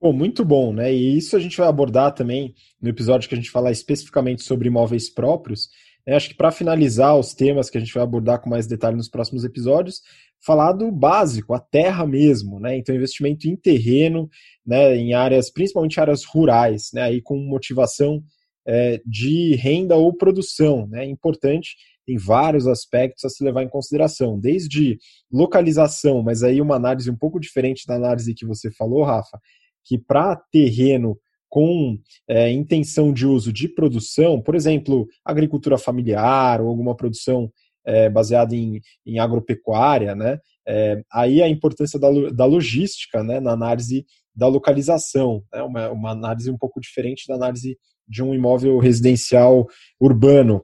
Bom, 0.00 0.12
muito 0.12 0.44
bom, 0.44 0.72
né? 0.72 0.94
E 0.94 1.18
isso 1.18 1.36
a 1.36 1.40
gente 1.40 1.56
vai 1.56 1.66
abordar 1.66 2.14
também 2.14 2.54
no 2.80 2.88
episódio 2.88 3.28
que 3.28 3.34
a 3.34 3.38
gente 3.38 3.50
falar 3.50 3.72
especificamente 3.72 4.44
sobre 4.44 4.68
imóveis 4.68 5.10
próprios. 5.10 5.68
Né? 6.06 6.14
Acho 6.14 6.28
que 6.28 6.36
para 6.36 6.52
finalizar 6.52 7.18
os 7.18 7.34
temas 7.34 7.68
que 7.68 7.78
a 7.78 7.80
gente 7.80 7.92
vai 7.92 8.04
abordar 8.04 8.40
com 8.40 8.48
mais 8.48 8.68
detalhe 8.68 8.96
nos 8.96 9.08
próximos 9.08 9.42
episódios, 9.42 10.00
falar 10.44 10.72
do 10.72 10.90
básico, 10.90 11.54
a 11.54 11.60
terra 11.60 12.06
mesmo, 12.06 12.58
né? 12.60 12.76
Então, 12.76 12.94
investimento 12.94 13.48
em 13.48 13.56
terreno, 13.56 14.28
né? 14.66 14.96
Em 14.96 15.14
áreas, 15.14 15.50
principalmente 15.50 16.00
áreas 16.00 16.24
rurais, 16.24 16.90
né? 16.92 17.02
Aí 17.02 17.20
com 17.20 17.36
motivação 17.38 18.22
é, 18.68 19.00
de 19.06 19.54
renda 19.54 19.96
ou 19.96 20.12
produção. 20.12 20.86
Né? 20.86 21.06
É 21.06 21.08
importante, 21.08 21.74
tem 22.06 22.18
vários 22.18 22.66
aspectos 22.66 23.24
a 23.24 23.30
se 23.30 23.42
levar 23.42 23.62
em 23.62 23.68
consideração, 23.68 24.38
desde 24.38 24.98
localização, 25.32 26.22
mas 26.22 26.42
aí 26.42 26.60
uma 26.60 26.76
análise 26.76 27.10
um 27.10 27.16
pouco 27.16 27.40
diferente 27.40 27.86
da 27.86 27.94
análise 27.94 28.34
que 28.34 28.44
você 28.44 28.70
falou, 28.70 29.02
Rafa, 29.04 29.40
que 29.84 29.98
para 29.98 30.36
terreno 30.36 31.18
com 31.48 31.98
é, 32.28 32.50
intenção 32.50 33.10
de 33.10 33.26
uso 33.26 33.50
de 33.50 33.68
produção, 33.68 34.38
por 34.38 34.54
exemplo, 34.54 35.08
agricultura 35.24 35.78
familiar 35.78 36.60
ou 36.60 36.68
alguma 36.68 36.94
produção 36.94 37.50
é, 37.88 38.10
baseada 38.10 38.54
em, 38.54 38.80
em, 39.06 39.18
agropecuária, 39.18 40.14
né? 40.14 40.38
É, 40.66 41.02
aí 41.10 41.42
a 41.42 41.48
importância 41.48 41.98
da, 41.98 42.08
da 42.30 42.44
logística 42.44 43.22
né, 43.24 43.40
na 43.40 43.52
análise 43.52 44.04
da 44.34 44.46
localização, 44.46 45.42
né? 45.50 45.62
uma, 45.62 45.90
uma 45.90 46.10
análise 46.10 46.50
um 46.50 46.58
pouco 46.58 46.78
diferente 46.80 47.26
da 47.26 47.34
análise 47.34 47.78
de 48.06 48.22
um 48.22 48.34
imóvel 48.34 48.78
residencial 48.78 49.66
urbano. 49.98 50.62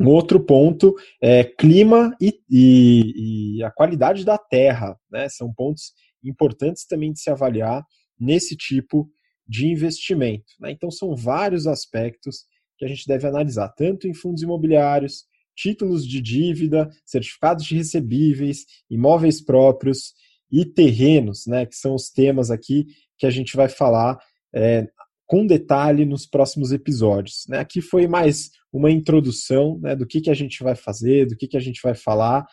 Um 0.00 0.08
outro 0.08 0.44
ponto 0.44 0.94
é 1.22 1.44
clima 1.44 2.14
e, 2.20 2.34
e, 2.50 3.58
e 3.58 3.62
a 3.62 3.70
qualidade 3.70 4.24
da 4.24 4.36
terra. 4.36 4.98
Né? 5.10 5.28
São 5.28 5.52
pontos 5.54 5.92
importantes 6.24 6.84
também 6.84 7.12
de 7.12 7.20
se 7.20 7.30
avaliar 7.30 7.84
nesse 8.18 8.56
tipo 8.56 9.08
de 9.46 9.68
investimento. 9.68 10.52
Né? 10.58 10.72
Então, 10.72 10.90
são 10.90 11.14
vários 11.14 11.66
aspectos 11.66 12.44
que 12.76 12.84
a 12.84 12.88
gente 12.88 13.06
deve 13.06 13.28
analisar, 13.28 13.68
tanto 13.68 14.08
em 14.08 14.14
fundos 14.14 14.42
imobiliários, 14.42 15.24
títulos 15.56 16.06
de 16.06 16.20
dívida, 16.20 16.90
certificados 17.04 17.64
de 17.64 17.76
recebíveis, 17.76 18.64
imóveis 18.90 19.42
próprios 19.42 20.14
e 20.50 20.64
terrenos, 20.64 21.46
né, 21.46 21.64
que 21.66 21.76
são 21.76 21.94
os 21.94 22.10
temas 22.10 22.50
aqui 22.50 22.86
que 23.18 23.26
a 23.26 23.30
gente 23.30 23.56
vai 23.56 23.68
falar 23.68 24.18
é, 24.54 24.86
com 25.26 25.46
detalhe 25.46 26.04
nos 26.04 26.26
próximos 26.26 26.72
episódios. 26.72 27.44
Né? 27.48 27.58
Aqui 27.58 27.80
foi 27.80 28.06
mais 28.06 28.50
uma 28.72 28.90
introdução 28.90 29.78
né, 29.80 29.96
do 29.96 30.06
que, 30.06 30.20
que 30.20 30.30
a 30.30 30.34
gente 30.34 30.62
vai 30.62 30.74
fazer, 30.74 31.26
do 31.26 31.36
que, 31.36 31.48
que 31.48 31.56
a 31.56 31.60
gente 31.60 31.80
vai 31.82 31.94
falar. 31.94 32.44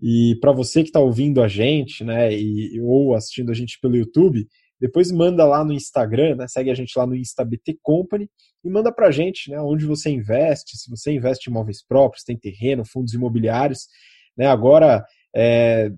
E 0.00 0.36
para 0.40 0.52
você 0.52 0.82
que 0.82 0.90
está 0.90 1.00
ouvindo 1.00 1.42
a 1.42 1.48
gente, 1.48 2.04
né, 2.04 2.34
e, 2.34 2.78
ou 2.82 3.14
assistindo 3.14 3.50
a 3.50 3.54
gente 3.54 3.78
pelo 3.80 3.96
YouTube, 3.96 4.46
depois 4.80 5.10
manda 5.10 5.44
lá 5.44 5.64
no 5.64 5.72
Instagram, 5.72 6.36
né, 6.36 6.48
segue 6.48 6.70
a 6.70 6.74
gente 6.74 6.96
lá 6.98 7.06
no 7.06 7.14
InstaBT 7.14 7.78
Company 7.82 8.28
e 8.64 8.70
manda 8.70 8.92
para 8.92 9.08
a 9.08 9.10
gente 9.10 9.50
né, 9.50 9.60
onde 9.60 9.86
você 9.86 10.10
investe, 10.10 10.76
se 10.76 10.90
você 10.90 11.12
investe 11.12 11.48
em 11.48 11.52
imóveis 11.52 11.84
próprios, 11.84 12.24
tem 12.24 12.36
terreno, 12.36 12.84
fundos 12.84 13.14
imobiliários. 13.14 13.86
Né, 14.36 14.46
agora, 14.46 15.04
é, 15.34 15.90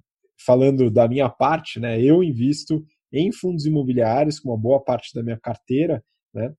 falando 0.45 0.91
da 0.91 1.09
minha 1.09 1.29
parte, 1.29 1.81
né, 1.81 2.01
eu 2.01 2.23
invisto 2.23 2.85
em 3.13 3.33
fundos 3.33 3.67
imobiliários 3.67 4.39
com 4.39 4.51
uma 4.51 4.59
boa 4.59 4.83
parte 4.83 5.15
da 5.15 5.23
minha 5.23 5.39
carteira, 5.39 6.03
né? 6.33 6.53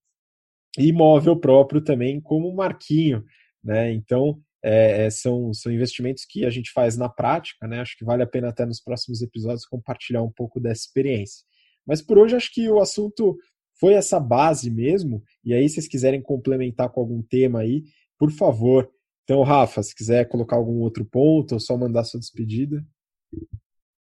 E 0.78 0.88
imóvel 0.88 1.40
próprio 1.40 1.82
também 1.82 2.20
como 2.20 2.54
marquinho, 2.54 3.24
né? 3.64 3.92
Então, 3.92 4.42
é, 4.64 5.06
é, 5.06 5.10
são, 5.10 5.54
são 5.54 5.72
investimentos 5.72 6.26
que 6.26 6.46
a 6.46 6.50
gente 6.50 6.72
faz 6.72 6.98
na 6.98 7.10
prática, 7.10 7.68
né? 7.68 7.82
Acho 7.82 7.98
que 7.98 8.06
vale 8.06 8.24
a 8.24 8.28
pena 8.28 8.50
até 8.50 8.66
nos 8.66 8.82
próximos 8.82 9.22
episódios 9.22 9.66
compartilhar 9.66 10.22
um 10.22 10.32
pouco 10.32 10.60
dessa 10.60 10.82
experiência. 10.82 11.46
Mas 11.90 12.04
por 12.04 12.20
hoje 12.20 12.36
acho 12.36 12.54
que 12.54 12.70
o 12.70 12.80
assunto 12.80 13.36
foi 13.80 13.94
essa 13.94 14.20
base 14.20 14.70
mesmo. 14.70 15.24
E 15.44 15.54
aí, 15.54 15.68
se 15.68 15.76
vocês 15.76 15.88
quiserem 15.88 16.22
complementar 16.22 16.90
com 16.90 17.02
algum 17.02 17.24
tema 17.24 17.62
aí, 17.62 17.84
por 18.18 18.32
favor. 18.32 18.88
Então, 19.24 19.42
Rafa, 19.42 19.82
se 19.82 19.96
quiser 19.96 20.28
colocar 20.28 20.56
algum 20.56 20.82
outro 20.82 21.04
ponto 21.04 21.54
ou 21.54 21.60
só 21.60 21.76
mandar 21.76 22.04
sua 22.04 22.20
despedida. 22.20 22.86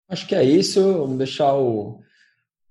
Acho 0.10 0.28
que 0.28 0.36
é 0.36 0.44
isso. 0.44 0.82
Vamos 0.82 1.18
deixar 1.18 1.56
o, 1.56 2.02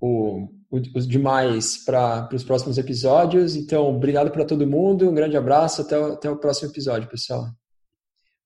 o, 0.01 0.49
os 0.95 1.07
demais 1.09 1.83
para 1.85 2.29
os 2.33 2.45
próximos 2.45 2.77
episódios. 2.77 3.57
Então, 3.57 3.89
obrigado 3.89 4.31
para 4.31 4.45
todo 4.45 4.67
mundo, 4.67 5.09
um 5.09 5.15
grande 5.15 5.37
abraço, 5.37 5.83
até, 5.83 5.99
o, 5.99 6.13
até 6.13 6.31
o 6.31 6.37
próximo 6.37 6.71
episódio, 6.71 7.09
pessoal. 7.09 7.47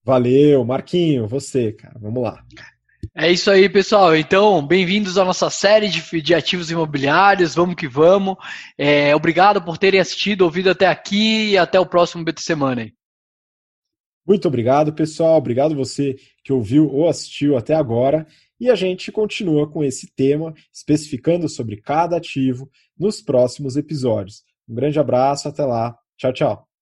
Valeu, 0.05 0.65
Marquinho, 0.65 1.27
você, 1.27 1.73
cara, 1.73 1.99
vamos 1.99 2.23
lá. 2.23 2.45
É 3.17 3.31
isso 3.31 3.49
aí, 3.49 3.69
pessoal. 3.69 4.17
Então, 4.17 4.67
bem-vindos 4.67 5.17
à 5.17 5.25
nossa 5.25 5.49
série 5.49 5.89
de, 5.89 6.21
de, 6.21 6.35
ativos 6.35 6.69
imobiliários. 6.69 7.55
Vamos 7.55 7.77
que 7.77 7.87
vamos. 7.87 8.35
É, 8.77 9.15
obrigado 9.15 9.63
por 9.63 9.79
terem 9.79 10.01
assistido, 10.01 10.43
ouvido 10.43 10.69
até 10.69 10.89
aqui 10.89 11.51
e 11.51 11.59
até 11.59 11.79
o 11.79 11.87
próximo 11.87 12.25
BT 12.25 12.43
Semana. 12.43 12.93
Muito 14.27 14.49
obrigado, 14.49 14.93
pessoal. 14.93 15.37
Obrigado 15.37 15.77
você 15.77 16.17
que 16.43 16.53
ouviu 16.53 16.91
ou 16.91 17.09
assistiu 17.09 17.57
até 17.57 17.75
agora. 17.75 18.27
E 18.59 18.69
a 18.69 18.75
gente 18.75 19.13
continua 19.13 19.71
com 19.71 19.85
esse 19.85 20.13
tema, 20.13 20.53
especificando 20.73 21.49
sobre 21.49 21.77
cada 21.77 22.17
ativo 22.17 22.69
nos 22.99 23.23
próximos 23.23 23.77
episódios. 23.77 24.43
Um 24.69 24.75
grande 24.75 24.99
abraço, 24.99 25.47
até 25.47 25.65
lá. 25.65 25.97
Tchau, 26.17 26.33
tchau. 26.33 26.74